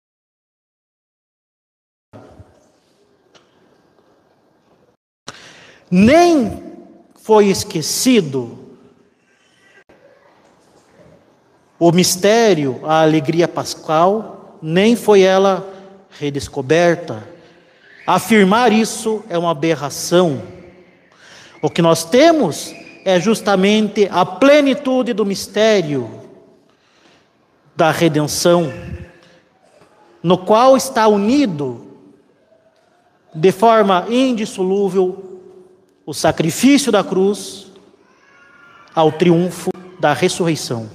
Nem 5.91 6.61
foi 7.15 7.47
esquecido 7.47 8.59
o 11.79 11.91
mistério, 11.91 12.79
a 12.83 13.01
alegria 13.01 13.47
pascal, 13.47 14.59
nem 14.61 14.95
foi 14.95 15.21
ela 15.21 15.78
redescoberta. 16.11 17.23
Afirmar 18.05 18.71
isso 18.71 19.23
é 19.29 19.37
uma 19.37 19.51
aberração. 19.51 20.41
O 21.61 21.69
que 21.69 21.81
nós 21.81 22.03
temos 22.03 22.73
é 23.05 23.19
justamente 23.19 24.07
a 24.11 24.25
plenitude 24.25 25.13
do 25.13 25.25
mistério 25.25 26.09
da 27.75 27.91
redenção, 27.91 28.71
no 30.21 30.37
qual 30.37 30.75
está 30.75 31.07
unido 31.07 31.87
de 33.33 33.51
forma 33.51 34.05
indissolúvel 34.09 35.41
o 36.05 36.13
sacrifício 36.13 36.91
da 36.91 37.03
cruz 37.03 37.67
ao 38.93 39.11
triunfo 39.11 39.71
da 39.99 40.13
ressurreição. 40.13 40.89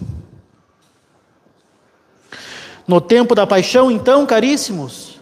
No 2.87 3.01
tempo 3.01 3.35
da 3.35 3.47
paixão, 3.47 3.90
então, 3.90 4.27
caríssimos, 4.27 5.20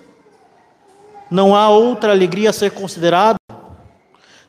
não 1.30 1.54
há 1.54 1.68
outra 1.68 2.12
alegria 2.12 2.50
a 2.50 2.52
ser 2.52 2.72
considerada 2.72 3.36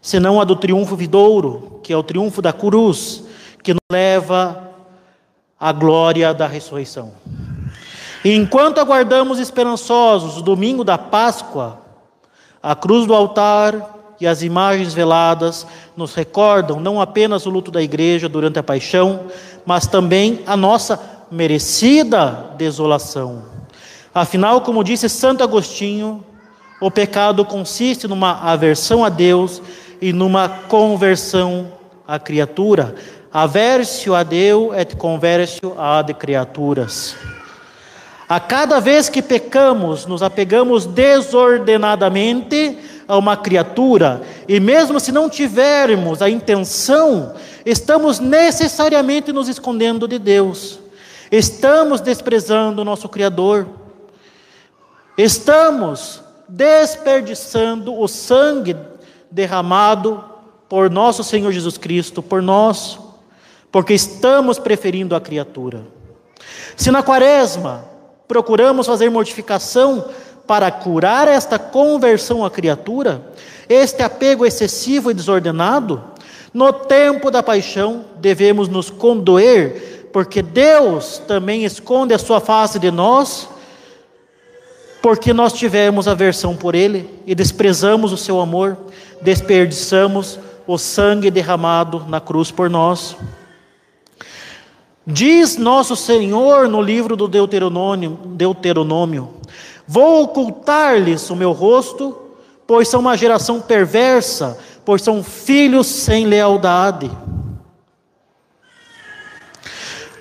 senão 0.01 0.41
a 0.41 0.43
do 0.43 0.55
triunfo 0.55 0.97
vidouro, 0.97 1.79
que 1.81 1.93
é 1.93 1.97
o 1.97 2.03
triunfo 2.03 2.41
da 2.41 2.51
cruz, 2.51 3.23
que 3.63 3.73
nos 3.73 3.81
leva 3.89 4.69
à 5.57 5.71
glória 5.71 6.33
da 6.33 6.45
ressurreição. 6.45 7.13
E 8.25 8.33
enquanto 8.33 8.79
aguardamos 8.79 9.39
esperançosos 9.39 10.37
o 10.37 10.41
domingo 10.41 10.83
da 10.83 10.97
Páscoa, 10.97 11.79
a 12.61 12.75
cruz 12.75 13.07
do 13.07 13.13
altar 13.13 14.15
e 14.19 14.27
as 14.27 14.41
imagens 14.41 14.93
veladas 14.93 15.65
nos 15.95 16.13
recordam 16.13 16.79
não 16.79 16.99
apenas 16.99 17.45
o 17.45 17.49
luto 17.49 17.71
da 17.71 17.81
igreja 17.81 18.27
durante 18.27 18.59
a 18.59 18.63
paixão, 18.63 19.27
mas 19.65 19.87
também 19.87 20.41
a 20.45 20.57
nossa 20.57 20.97
merecida 21.33 22.53
desolação. 22.55 23.43
Afinal, 24.13 24.61
como 24.61 24.83
disse 24.83 25.09
Santo 25.09 25.43
Agostinho, 25.43 26.23
o 26.79 26.91
pecado 26.91 27.43
consiste 27.43 28.07
numa 28.07 28.39
aversão 28.41 29.03
a 29.03 29.09
Deus 29.09 29.59
e 29.99 30.13
numa 30.13 30.47
conversão 30.47 31.73
à 32.07 32.19
criatura. 32.19 32.93
Aversio 33.33 34.13
a 34.13 34.21
Deus 34.21 34.77
et 34.77 34.95
conversio 34.95 35.73
ad 35.79 36.13
criaturas. 36.13 37.15
A 38.29 38.39
cada 38.39 38.79
vez 38.79 39.09
que 39.09 39.23
pecamos, 39.23 40.05
nos 40.05 40.21
apegamos 40.21 40.85
desordenadamente 40.85 42.77
a 43.07 43.17
uma 43.17 43.35
criatura, 43.35 44.21
e 44.47 44.59
mesmo 44.59 44.99
se 44.99 45.11
não 45.11 45.29
tivermos 45.29 46.21
a 46.21 46.29
intenção, 46.29 47.33
estamos 47.65 48.19
necessariamente 48.19 49.33
nos 49.33 49.49
escondendo 49.49 50.07
de 50.07 50.19
Deus. 50.19 50.82
Estamos 51.35 51.99
desprezando 51.99 52.83
o 52.83 52.85
nosso 52.85 53.09
Criador. 53.09 53.67
Estamos 55.17 56.21
desperdiçando 56.47 57.99
o 57.99 58.07
sangue 58.07 58.77
derramado 59.31 60.23
por 60.69 60.91
nosso 60.91 61.23
Senhor 61.23 61.51
Jesus 61.51 61.75
Cristo, 61.75 62.21
por 62.21 62.39
nós, 62.39 62.99
porque 63.71 63.95
estamos 63.95 64.59
preferindo 64.59 65.15
a 65.15 65.21
criatura. 65.21 65.81
Se 66.75 66.91
na 66.91 67.01
quaresma 67.01 67.83
procuramos 68.27 68.85
fazer 68.85 69.09
mortificação 69.09 70.05
para 70.45 70.69
curar 70.69 71.27
esta 71.27 71.57
conversão 71.57 72.45
à 72.45 72.51
criatura, 72.51 73.33
este 73.67 74.03
apego 74.03 74.45
excessivo 74.45 75.09
e 75.09 75.15
desordenado, 75.15 75.99
no 76.53 76.71
tempo 76.71 77.31
da 77.31 77.41
paixão 77.41 78.05
devemos 78.19 78.69
nos 78.69 78.91
condoer 78.91 79.92
porque 80.13 80.41
Deus 80.41 81.17
também 81.27 81.65
esconde 81.65 82.13
a 82.13 82.19
sua 82.19 82.39
face 82.39 82.79
de 82.79 82.89
nós, 82.89 83.49
porque 85.01 85.33
nós 85.33 85.51
tivemos 85.51 86.07
aversão 86.07 86.55
por 86.55 86.75
Ele 86.75 87.09
e 87.25 87.35
desprezamos 87.35 88.13
o 88.13 88.17
seu 88.17 88.39
amor, 88.39 88.77
desperdiçamos 89.21 90.39
o 90.65 90.77
sangue 90.77 91.29
derramado 91.29 92.05
na 92.07 92.21
cruz 92.21 92.51
por 92.51 92.69
nós. 92.69 93.17
Diz 95.05 95.57
nosso 95.57 95.97
Senhor 95.97 96.69
no 96.69 96.81
livro 96.81 97.17
do 97.17 97.27
Deuteronômio, 97.27 98.17
Deuteronômio 98.23 99.41
Vou 99.87 100.23
ocultar-lhes 100.23 101.29
o 101.29 101.35
meu 101.35 101.51
rosto, 101.51 102.15
pois 102.65 102.87
são 102.87 103.01
uma 103.01 103.17
geração 103.17 103.59
perversa, 103.59 104.57
pois 104.85 105.01
são 105.01 105.21
filhos 105.21 105.87
sem 105.87 106.25
lealdade. 106.25 107.11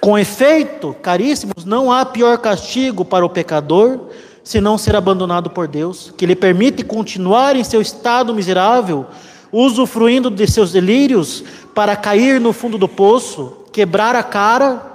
Com 0.03 0.19
efeito, 0.19 0.97
caríssimos, 1.01 1.65
não 1.65 1.93
há 1.93 2.05
pior 2.05 2.37
castigo 2.39 3.05
para 3.05 3.25
o 3.25 3.31
pecador 3.31 4.09
senão 4.43 4.77
ser 4.77 4.97
abandonado 4.97 5.49
por 5.49 5.69
Deus, 5.69 6.13
que 6.17 6.27
lhe 6.27 6.35
permite 6.35 6.83
continuar 6.83 7.55
em 7.55 7.63
seu 7.63 7.81
estado 7.81 8.35
miserável, 8.35 9.07
usufruindo 9.53 10.29
de 10.29 10.45
seus 10.49 10.73
delírios 10.73 11.45
para 11.73 11.95
cair 11.95 12.41
no 12.41 12.53
fundo 12.53 12.77
do 12.77 12.89
poço, 12.89 13.59
quebrar 13.71 14.17
a 14.17 14.25
cara 14.25 14.93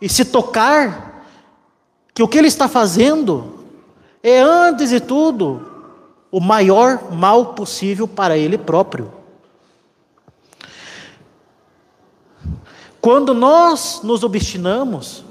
e 0.00 0.08
se 0.08 0.24
tocar 0.24 1.26
que 2.14 2.22
o 2.22 2.28
que 2.28 2.38
ele 2.38 2.48
está 2.48 2.68
fazendo 2.68 3.62
é, 4.22 4.40
antes 4.40 4.88
de 4.88 5.00
tudo, 5.00 5.60
o 6.30 6.40
maior 6.40 7.12
mal 7.12 7.52
possível 7.52 8.08
para 8.08 8.38
ele 8.38 8.56
próprio. 8.56 9.12
Quando 13.02 13.34
nós 13.34 14.00
nos 14.04 14.22
obstinamos 14.22 15.24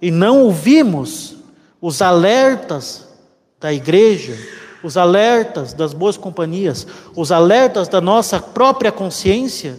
e 0.00 0.12
não 0.12 0.44
ouvimos 0.44 1.34
os 1.80 2.00
alertas 2.00 3.08
da 3.58 3.72
igreja, 3.72 4.38
os 4.80 4.96
alertas 4.96 5.72
das 5.72 5.92
boas 5.92 6.16
companhias, 6.16 6.86
os 7.16 7.32
alertas 7.32 7.88
da 7.88 8.00
nossa 8.00 8.38
própria 8.38 8.92
consciência, 8.92 9.76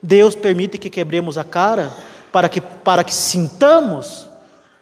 Deus 0.00 0.36
permite 0.36 0.78
que 0.78 0.88
quebremos 0.88 1.36
a 1.36 1.42
cara 1.42 1.92
para 2.30 2.48
que, 2.48 2.60
para 2.60 3.02
que 3.02 3.12
sintamos 3.12 4.28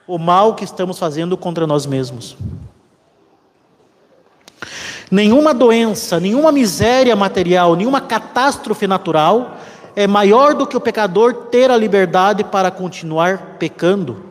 o 0.06 0.18
mal 0.18 0.54
que 0.54 0.64
estamos 0.64 0.98
fazendo 0.98 1.34
contra 1.34 1.66
nós 1.66 1.86
mesmos. 1.86 2.36
Nenhuma 5.10 5.54
doença, 5.54 6.20
nenhuma 6.20 6.52
miséria 6.52 7.16
material, 7.16 7.74
nenhuma 7.74 8.02
catástrofe 8.02 8.86
natural 8.86 9.56
é 9.96 10.06
maior 10.06 10.54
do 10.54 10.66
que 10.66 10.76
o 10.76 10.80
pecador 10.80 11.32
ter 11.50 11.70
a 11.70 11.76
liberdade 11.76 12.44
para 12.44 12.70
continuar 12.70 13.56
pecando. 13.58 14.24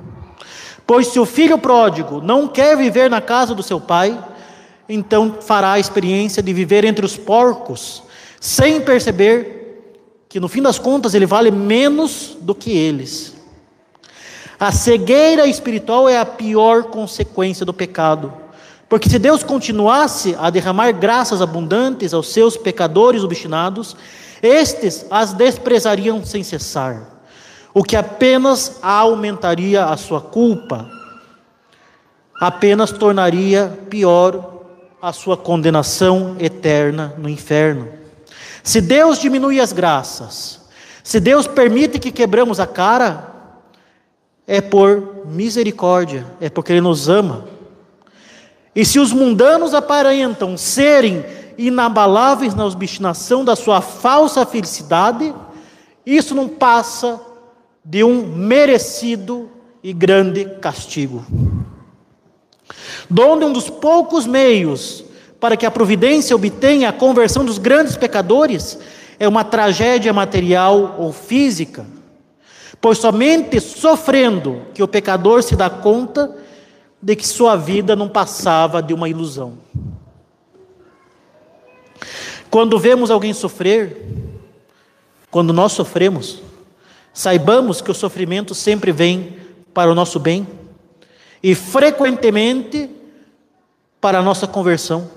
Pois 0.86 1.08
se 1.08 1.20
o 1.20 1.26
filho 1.26 1.58
pródigo 1.58 2.22
não 2.22 2.48
quer 2.48 2.76
viver 2.76 3.10
na 3.10 3.22
casa 3.22 3.56
do 3.56 3.64
seu 3.64 3.80
pai, 3.80 4.22
então 4.88 5.38
fará 5.42 5.74
a 5.74 5.80
experiência 5.80 6.44
de 6.44 6.54
viver 6.54 6.84
entre 6.84 7.06
os 7.06 7.16
porcos, 7.16 8.04
sem 8.40 8.82
perceber 8.82 9.64
que 10.28 10.40
no 10.40 10.50
fim 10.50 10.62
das 10.62 10.78
contas 10.78 11.14
ele 11.14 11.26
vale 11.26 11.52
menos 11.52 12.36
do 12.42 12.54
que 12.54 12.72
eles. 12.72 13.34
A 14.60 14.72
cegueira 14.72 15.48
espiritual 15.48 16.10
é 16.10 16.18
a 16.18 16.26
pior 16.26 16.86
consequência 16.86 17.66
do 17.66 17.74
pecado. 17.74 18.34
Porque 18.90 19.10
se 19.10 19.18
Deus 19.18 19.44
continuasse 19.44 20.36
a 20.40 20.50
derramar 20.50 20.92
graças 20.92 21.42
abundantes 21.42 22.14
aos 22.14 22.32
seus 22.32 22.56
pecadores 22.56 23.24
obstinados, 23.24 23.96
estes 24.44 25.06
as 25.10 25.34
desprezariam 25.34 26.24
sem 26.26 26.44
cessar, 26.44 27.02
o 27.74 27.84
que 27.84 27.96
apenas 27.96 28.78
aumentaria 28.82 29.86
a 29.86 29.96
sua 29.96 30.20
culpa, 30.22 30.88
apenas 32.40 32.92
tornaria 32.92 33.80
pior 33.90 34.66
a 35.02 35.14
sua 35.14 35.38
condenação 35.38 36.36
eterna 36.40 37.14
no 37.18 37.30
inferno. 37.30 37.88
Se 38.62 38.80
Deus 38.82 39.20
diminui 39.20 39.60
as 39.60 39.74
graças, 39.74 40.62
se 41.04 41.20
Deus 41.20 41.48
permite 41.48 42.00
que 42.00 42.12
quebramos 42.12 42.60
a 42.60 42.68
cara, 42.68 43.32
é 44.46 44.62
por 44.62 45.26
misericórdia, 45.26 46.26
é 46.40 46.50
porque 46.50 46.74
Ele 46.74 46.82
nos 46.82 47.08
ama. 47.10 47.46
E 48.76 48.84
se 48.84 49.00
os 49.00 49.14
mundanos 49.14 49.74
aparentam 49.74 50.58
serem 50.58 51.24
inabaláveis 51.58 52.56
na 52.56 52.66
obstinação 52.66 53.44
da 53.44 53.56
sua 53.56 53.82
falsa 53.82 54.46
felicidade, 54.46 55.34
isso 56.06 56.36
não 56.36 56.48
passa 56.48 57.20
de 57.84 58.04
um 58.04 58.26
merecido 58.26 59.50
e 59.84 59.92
grande 59.92 60.46
castigo. 60.62 61.26
Donde 63.10 63.46
um 63.46 63.52
dos 63.52 63.70
poucos 63.70 64.26
meios 64.26 65.04
para 65.40 65.58
que 65.58 65.66
a 65.66 65.72
providência 65.72 66.36
obtenha 66.36 66.90
a 66.90 66.94
conversão 66.94 67.44
dos 67.44 67.58
grandes 67.58 67.98
pecadores 67.98 68.80
é 69.20 69.28
uma 69.28 69.44
tragédia 69.44 70.14
material 70.14 70.96
ou 70.98 71.12
física, 71.12 71.86
pois 72.80 72.98
somente 72.98 73.60
sofrendo 73.60 74.62
que 74.74 74.82
o 74.82 74.88
pecador 74.88 75.44
se 75.44 75.56
dá 75.56 75.70
conta 75.70 76.34
de 77.02 77.16
que 77.18 77.28
sua 77.28 77.58
vida 77.58 77.96
não 77.96 78.08
passava 78.08 78.82
de 78.82 78.94
uma 78.94 79.10
ilusão. 79.10 79.58
Quando 82.54 82.78
vemos 82.78 83.10
alguém 83.10 83.34
sofrer, 83.34 84.06
quando 85.32 85.52
nós 85.52 85.72
sofremos, 85.72 86.40
saibamos 87.12 87.82
que 87.82 87.90
o 87.90 87.96
sofrimento 87.96 88.54
sempre 88.54 88.92
vem 88.92 89.38
para 89.74 89.92
o 89.92 89.96
nosso 89.96 90.20
bem 90.20 90.48
e 91.42 91.56
frequentemente 91.56 92.92
para 94.00 94.20
a 94.20 94.22
nossa 94.22 94.46
conversão, 94.46 95.10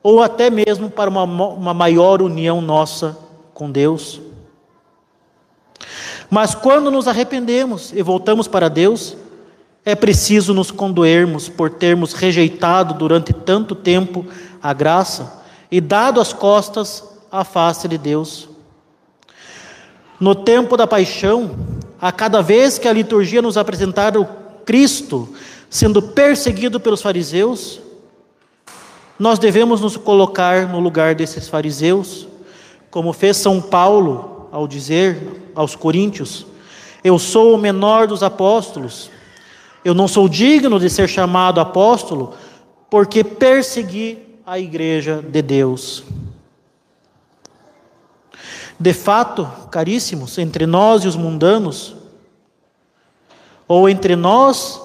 ou 0.00 0.22
até 0.22 0.48
mesmo 0.48 0.88
para 0.88 1.10
uma, 1.10 1.24
uma 1.24 1.74
maior 1.74 2.22
união 2.22 2.60
nossa 2.60 3.18
com 3.52 3.68
Deus. 3.68 4.20
Mas 6.30 6.54
quando 6.54 6.88
nos 6.88 7.08
arrependemos 7.08 7.92
e 7.92 8.00
voltamos 8.00 8.46
para 8.46 8.68
Deus, 8.68 9.16
é 9.84 9.96
preciso 9.96 10.54
nos 10.54 10.70
condoermos 10.70 11.48
por 11.48 11.68
termos 11.68 12.12
rejeitado 12.12 12.94
durante 12.94 13.32
tanto 13.32 13.74
tempo 13.74 14.24
a 14.62 14.72
graça 14.72 15.37
e 15.70 15.80
dado 15.80 16.20
as 16.20 16.32
costas 16.32 17.04
à 17.30 17.44
face 17.44 17.86
de 17.88 17.98
Deus. 17.98 18.48
No 20.18 20.34
tempo 20.34 20.76
da 20.76 20.86
paixão, 20.86 21.56
a 22.00 22.10
cada 22.10 22.42
vez 22.42 22.78
que 22.78 22.88
a 22.88 22.92
liturgia 22.92 23.42
nos 23.42 23.56
apresentar 23.56 24.16
o 24.16 24.24
Cristo 24.64 25.28
sendo 25.70 26.00
perseguido 26.00 26.80
pelos 26.80 27.02
fariseus, 27.02 27.80
nós 29.18 29.38
devemos 29.38 29.80
nos 29.80 29.96
colocar 29.96 30.68
no 30.68 30.78
lugar 30.78 31.14
desses 31.14 31.48
fariseus, 31.48 32.26
como 32.90 33.12
fez 33.12 33.36
São 33.36 33.60
Paulo 33.60 34.48
ao 34.50 34.66
dizer 34.66 35.50
aos 35.54 35.74
coríntios: 35.74 36.46
Eu 37.02 37.18
sou 37.18 37.54
o 37.54 37.58
menor 37.58 38.06
dos 38.06 38.22
apóstolos, 38.22 39.10
eu 39.84 39.94
não 39.94 40.08
sou 40.08 40.28
digno 40.28 40.78
de 40.78 40.88
ser 40.88 41.08
chamado 41.08 41.60
apóstolo, 41.60 42.34
porque 42.88 43.22
persegui 43.22 44.27
a 44.50 44.58
igreja 44.58 45.20
de 45.20 45.42
Deus. 45.42 46.02
De 48.80 48.94
fato, 48.94 49.46
caríssimos, 49.70 50.38
entre 50.38 50.64
nós 50.64 51.04
e 51.04 51.06
os 51.06 51.16
mundanos, 51.16 51.94
ou 53.66 53.90
entre 53.90 54.16
nós 54.16 54.80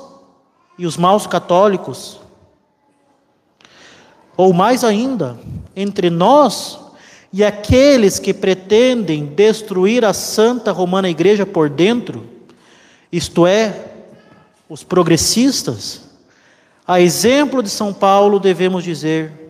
e 0.78 0.86
os 0.86 0.97
maus 0.97 1.26
católicos, 1.26 2.19
ou 4.36 4.52
mais 4.52 4.84
ainda, 4.84 5.39
entre 5.73 6.10
nós 6.10 6.78
e 7.32 7.41
aqueles 7.41 8.19
que 8.19 8.34
pretendem 8.34 9.28
destruir 9.28 10.04
a 10.04 10.12
Santa 10.12 10.73
Romana 10.73 11.10
Igreja 11.10 11.45
por 11.45 11.69
dentro, 11.69 12.28
isto 13.10 13.47
é, 13.47 13.93
os 14.67 14.84
progressistas, 14.84 16.02
a 16.86 16.99
exemplo 16.99 17.63
de 17.63 17.69
São 17.69 17.93
Paulo, 17.93 18.41
devemos 18.41 18.84
dizer: 18.84 19.42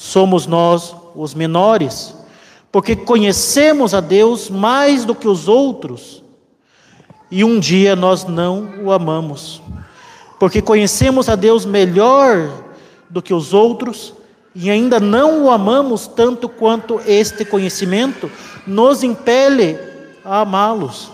somos 0.00 0.46
nós 0.46 0.96
os 1.14 1.34
menores, 1.34 2.14
porque 2.72 2.96
conhecemos 2.96 3.92
a 3.92 4.00
Deus 4.00 4.48
mais 4.48 5.04
do 5.04 5.14
que 5.14 5.28
os 5.28 5.46
outros, 5.46 6.24
e 7.30 7.44
um 7.44 7.60
dia 7.60 7.94
nós 7.94 8.24
não 8.24 8.82
o 8.82 8.90
amamos, 8.90 9.60
porque 10.38 10.62
conhecemos 10.62 11.28
a 11.28 11.36
Deus 11.36 11.66
melhor 11.66 12.50
do 13.10 13.20
que 13.20 13.34
os 13.34 13.52
outros, 13.52 14.14
e 14.54 14.70
ainda 14.70 14.98
não 14.98 15.44
o 15.44 15.50
amamos 15.50 16.06
tanto 16.06 16.48
quanto 16.48 16.98
este 17.06 17.44
conhecimento 17.44 18.32
nos 18.66 19.02
impele 19.02 19.78
a 20.24 20.40
amá-los. 20.40 21.12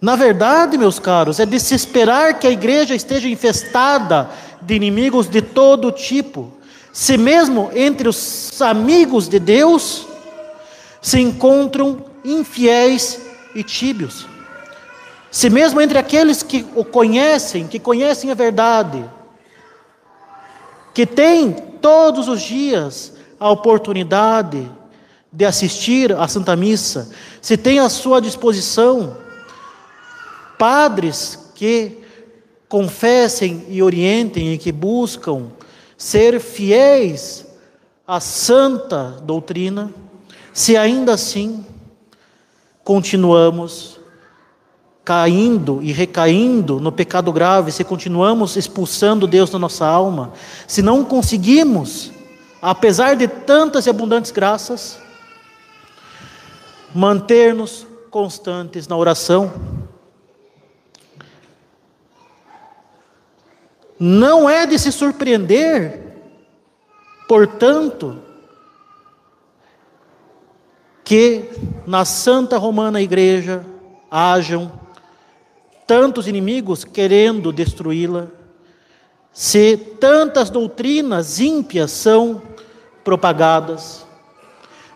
Na 0.00 0.14
verdade, 0.14 0.78
meus 0.78 1.00
caros, 1.00 1.40
é 1.40 1.46
de 1.46 1.58
se 1.58 1.74
esperar 1.74 2.38
que 2.38 2.46
a 2.46 2.50
igreja 2.50 2.94
esteja 2.94 3.28
infestada 3.28 4.30
de 4.62 4.74
inimigos 4.74 5.28
de 5.28 5.42
todo 5.42 5.92
tipo, 5.92 6.52
se 6.92 7.16
mesmo 7.16 7.70
entre 7.74 8.08
os 8.08 8.60
amigos 8.60 9.28
de 9.28 9.38
Deus 9.38 10.06
se 11.00 11.20
encontram 11.20 12.04
infiéis 12.24 13.20
e 13.54 13.62
tíbios. 13.62 14.26
Se 15.30 15.48
mesmo 15.48 15.80
entre 15.80 15.98
aqueles 15.98 16.42
que 16.42 16.66
o 16.76 16.84
conhecem, 16.84 17.66
que 17.66 17.78
conhecem 17.78 18.30
a 18.30 18.34
verdade, 18.34 19.04
que 20.92 21.06
têm 21.06 21.52
todos 21.80 22.28
os 22.28 22.42
dias 22.42 23.14
a 23.40 23.50
oportunidade 23.50 24.70
de 25.32 25.44
assistir 25.46 26.12
à 26.12 26.28
Santa 26.28 26.54
Missa, 26.54 27.10
se 27.40 27.56
tem 27.56 27.78
à 27.78 27.88
sua 27.88 28.20
disposição 28.20 29.16
padres 30.58 31.50
que 31.54 32.01
confessem 32.72 33.66
e 33.68 33.82
orientem 33.82 34.54
e 34.54 34.56
que 34.56 34.72
buscam 34.72 35.48
ser 35.94 36.40
fiéis 36.40 37.46
à 38.06 38.18
santa 38.18 39.18
doutrina, 39.22 39.92
se 40.54 40.74
ainda 40.74 41.12
assim 41.12 41.66
continuamos 42.82 44.00
caindo 45.04 45.82
e 45.82 45.92
recaindo 45.92 46.80
no 46.80 46.90
pecado 46.90 47.30
grave, 47.30 47.70
se 47.70 47.84
continuamos 47.84 48.56
expulsando 48.56 49.26
Deus 49.26 49.50
da 49.50 49.58
nossa 49.58 49.86
alma, 49.86 50.32
se 50.66 50.80
não 50.80 51.04
conseguimos, 51.04 52.10
apesar 52.62 53.16
de 53.16 53.28
tantas 53.28 53.84
e 53.84 53.90
abundantes 53.90 54.30
graças, 54.30 54.98
manter-nos 56.94 57.86
constantes 58.10 58.88
na 58.88 58.96
oração, 58.96 59.71
não 64.04 64.50
é 64.50 64.66
de 64.66 64.76
se 64.80 64.90
surpreender, 64.90 66.02
portanto, 67.28 68.18
que 71.04 71.48
na 71.86 72.04
Santa 72.04 72.58
Romana 72.58 73.00
Igreja 73.00 73.64
hajam 74.10 74.72
tantos 75.86 76.26
inimigos 76.26 76.82
querendo 76.82 77.52
destruí-la, 77.52 78.26
se 79.32 79.76
tantas 79.76 80.50
doutrinas 80.50 81.38
ímpias 81.38 81.92
são 81.92 82.42
propagadas, 83.04 84.04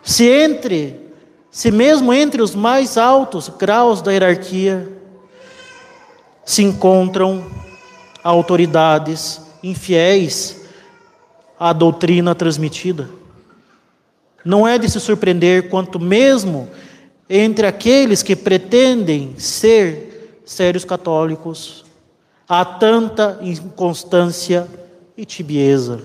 se 0.03 0.27
entre, 0.27 1.13
se 1.49 1.71
mesmo 1.71 2.11
entre 2.11 2.41
os 2.41 2.53
mais 2.53 2.97
altos 2.97 3.47
graus 3.47 4.01
da 4.01 4.11
hierarquia 4.11 4.91
se 6.43 6.61
encontram 6.61 7.66
autoridades 8.29 9.41
infiéis 9.63 10.61
à 11.59 11.71
doutrina 11.71 12.35
transmitida. 12.35 13.09
Não 14.43 14.67
é 14.67 14.77
de 14.77 14.89
se 14.89 14.99
surpreender 14.99 15.69
quanto 15.69 15.99
mesmo 15.99 16.69
entre 17.29 17.65
aqueles 17.65 18.21
que 18.21 18.35
pretendem 18.35 19.37
ser 19.37 20.41
sérios 20.45 20.85
católicos 20.85 21.85
há 22.47 22.63
tanta 22.63 23.39
inconstância 23.41 24.67
e 25.17 25.25
tibieza. 25.25 26.01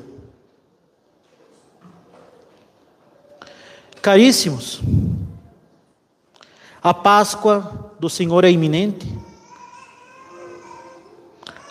Caríssimos, 4.01 4.81
a 6.83 6.93
Páscoa 6.93 7.93
do 8.01 8.11
Senhor 8.11 8.45
é 8.45 8.51
iminente. 8.51 9.22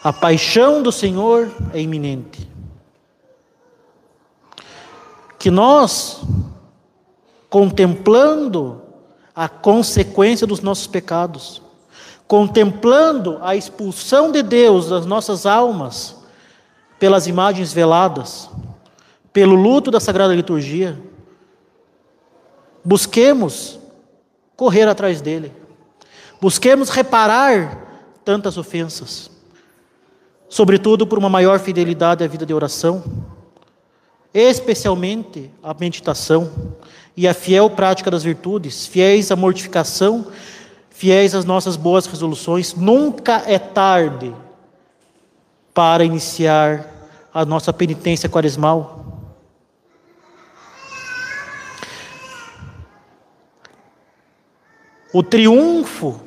A 0.03 0.11
paixão 0.11 0.81
do 0.81 0.91
Senhor 0.91 1.51
é 1.73 1.79
iminente. 1.79 2.49
Que 5.37 5.51
nós 5.51 6.21
contemplando 7.49 8.81
a 9.35 9.49
consequência 9.49 10.45
dos 10.47 10.61
nossos 10.61 10.87
pecados, 10.87 11.61
contemplando 12.27 13.39
a 13.41 13.55
expulsão 13.55 14.31
de 14.31 14.41
Deus 14.43 14.89
das 14.89 15.05
nossas 15.05 15.45
almas 15.45 16.15
pelas 16.99 17.27
imagens 17.27 17.73
veladas, 17.73 18.49
pelo 19.33 19.55
luto 19.55 19.89
da 19.89 19.99
Sagrada 19.99 20.35
Liturgia, 20.35 21.01
busquemos 22.85 23.79
correr 24.55 24.87
atrás 24.87 25.21
dele, 25.21 25.51
busquemos 26.39 26.89
reparar 26.89 28.13
tantas 28.23 28.57
ofensas, 28.57 29.30
sobretudo 30.51 31.07
por 31.07 31.17
uma 31.17 31.29
maior 31.29 31.61
fidelidade 31.61 32.25
à 32.25 32.27
vida 32.27 32.45
de 32.45 32.53
oração, 32.53 33.01
especialmente 34.33 35.49
a 35.63 35.73
meditação 35.73 36.51
e 37.15 37.25
a 37.25 37.33
fiel 37.33 37.69
prática 37.69 38.11
das 38.11 38.21
virtudes, 38.21 38.85
fiéis 38.85 39.31
à 39.31 39.35
mortificação, 39.37 40.27
fiéis 40.89 41.33
às 41.33 41.45
nossas 41.45 41.77
boas 41.77 42.05
resoluções. 42.05 42.73
Nunca 42.73 43.43
é 43.47 43.57
tarde 43.57 44.35
para 45.73 46.03
iniciar 46.03 46.85
a 47.33 47.45
nossa 47.45 47.71
penitência 47.71 48.27
quaresmal. 48.27 49.05
O 55.13 55.23
triunfo 55.23 56.19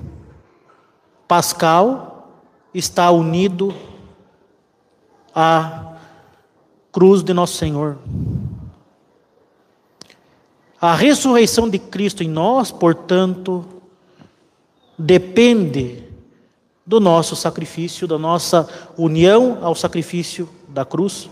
pascal 1.29 2.41
está 2.73 3.11
unido 3.11 3.75
à 5.35 5.97
cruz 6.93 7.23
de 7.23 7.35
nosso 7.35 7.57
Senhor. 7.57 7.99
A 10.81 10.95
ressurreição 10.95 11.69
de 11.69 11.79
Cristo 11.79 12.23
em 12.23 12.29
nós, 12.29 12.71
portanto, 12.71 13.65
depende 14.99 16.05
do 16.87 17.01
nosso 17.01 17.35
sacrifício, 17.35 18.07
da 18.07 18.19
nossa 18.19 18.69
união 18.97 19.59
ao 19.63 19.75
sacrifício 19.75 20.49
da 20.69 20.85
cruz. 20.85 21.31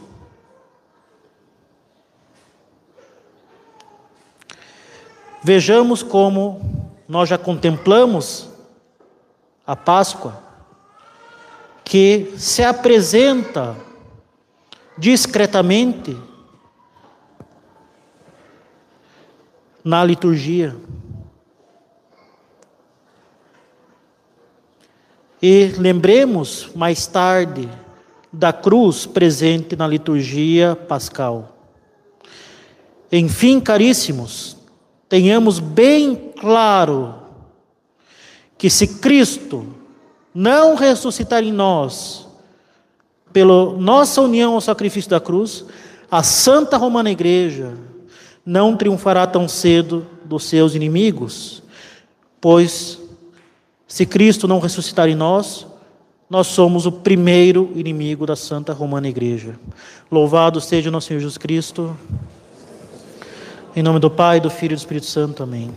Vejamos 5.44 6.02
como 6.02 6.90
nós 7.08 7.28
já 7.28 7.36
contemplamos 7.36 8.48
a 9.66 9.76
Páscoa, 9.76 10.40
que 11.84 12.32
se 12.38 12.62
apresenta 12.62 13.76
discretamente 14.96 16.16
na 19.84 20.04
liturgia. 20.04 20.76
E 25.40 25.74
lembremos 25.76 26.70
mais 26.74 27.06
tarde 27.06 27.68
da 28.32 28.52
cruz 28.52 29.06
presente 29.06 29.74
na 29.74 29.86
liturgia 29.86 30.76
pascal. 30.76 31.56
Enfim, 33.10 33.60
caríssimos, 33.60 34.56
tenhamos 35.08 35.58
bem 35.58 36.32
claro 36.40 37.14
que 38.56 38.70
se 38.70 39.00
Cristo 39.00 39.66
não 40.32 40.76
ressuscitar 40.76 41.42
em 41.42 41.52
nós, 41.52 42.26
pela 43.32 43.72
nossa 43.76 44.20
união 44.20 44.54
ao 44.54 44.60
sacrifício 44.60 45.10
da 45.10 45.20
cruz, 45.20 45.64
a 46.10 46.22
Santa 46.22 46.76
Romana 46.76 47.10
Igreja 47.10 47.74
não 48.44 48.76
triunfará 48.76 49.26
tão 49.26 49.48
cedo 49.48 50.06
dos 50.24 50.44
seus 50.44 50.74
inimigos, 50.74 51.62
pois 52.40 53.00
se 53.86 54.06
Cristo 54.06 54.48
não 54.48 54.58
ressuscitar 54.58 55.08
em 55.08 55.14
nós, 55.14 55.66
nós 56.28 56.46
somos 56.46 56.86
o 56.86 56.92
primeiro 56.92 57.70
inimigo 57.74 58.24
da 58.24 58.34
Santa 58.34 58.72
Romana 58.72 59.06
Igreja. 59.06 59.58
Louvado 60.10 60.60
seja 60.60 60.90
nosso 60.90 61.08
Senhor 61.08 61.20
Jesus 61.20 61.36
Cristo. 61.36 61.94
Em 63.76 63.82
nome 63.82 63.98
do 63.98 64.10
Pai, 64.10 64.40
do 64.40 64.48
Filho 64.48 64.72
e 64.72 64.76
do 64.76 64.78
Espírito 64.78 65.06
Santo. 65.06 65.42
Amém. 65.42 65.70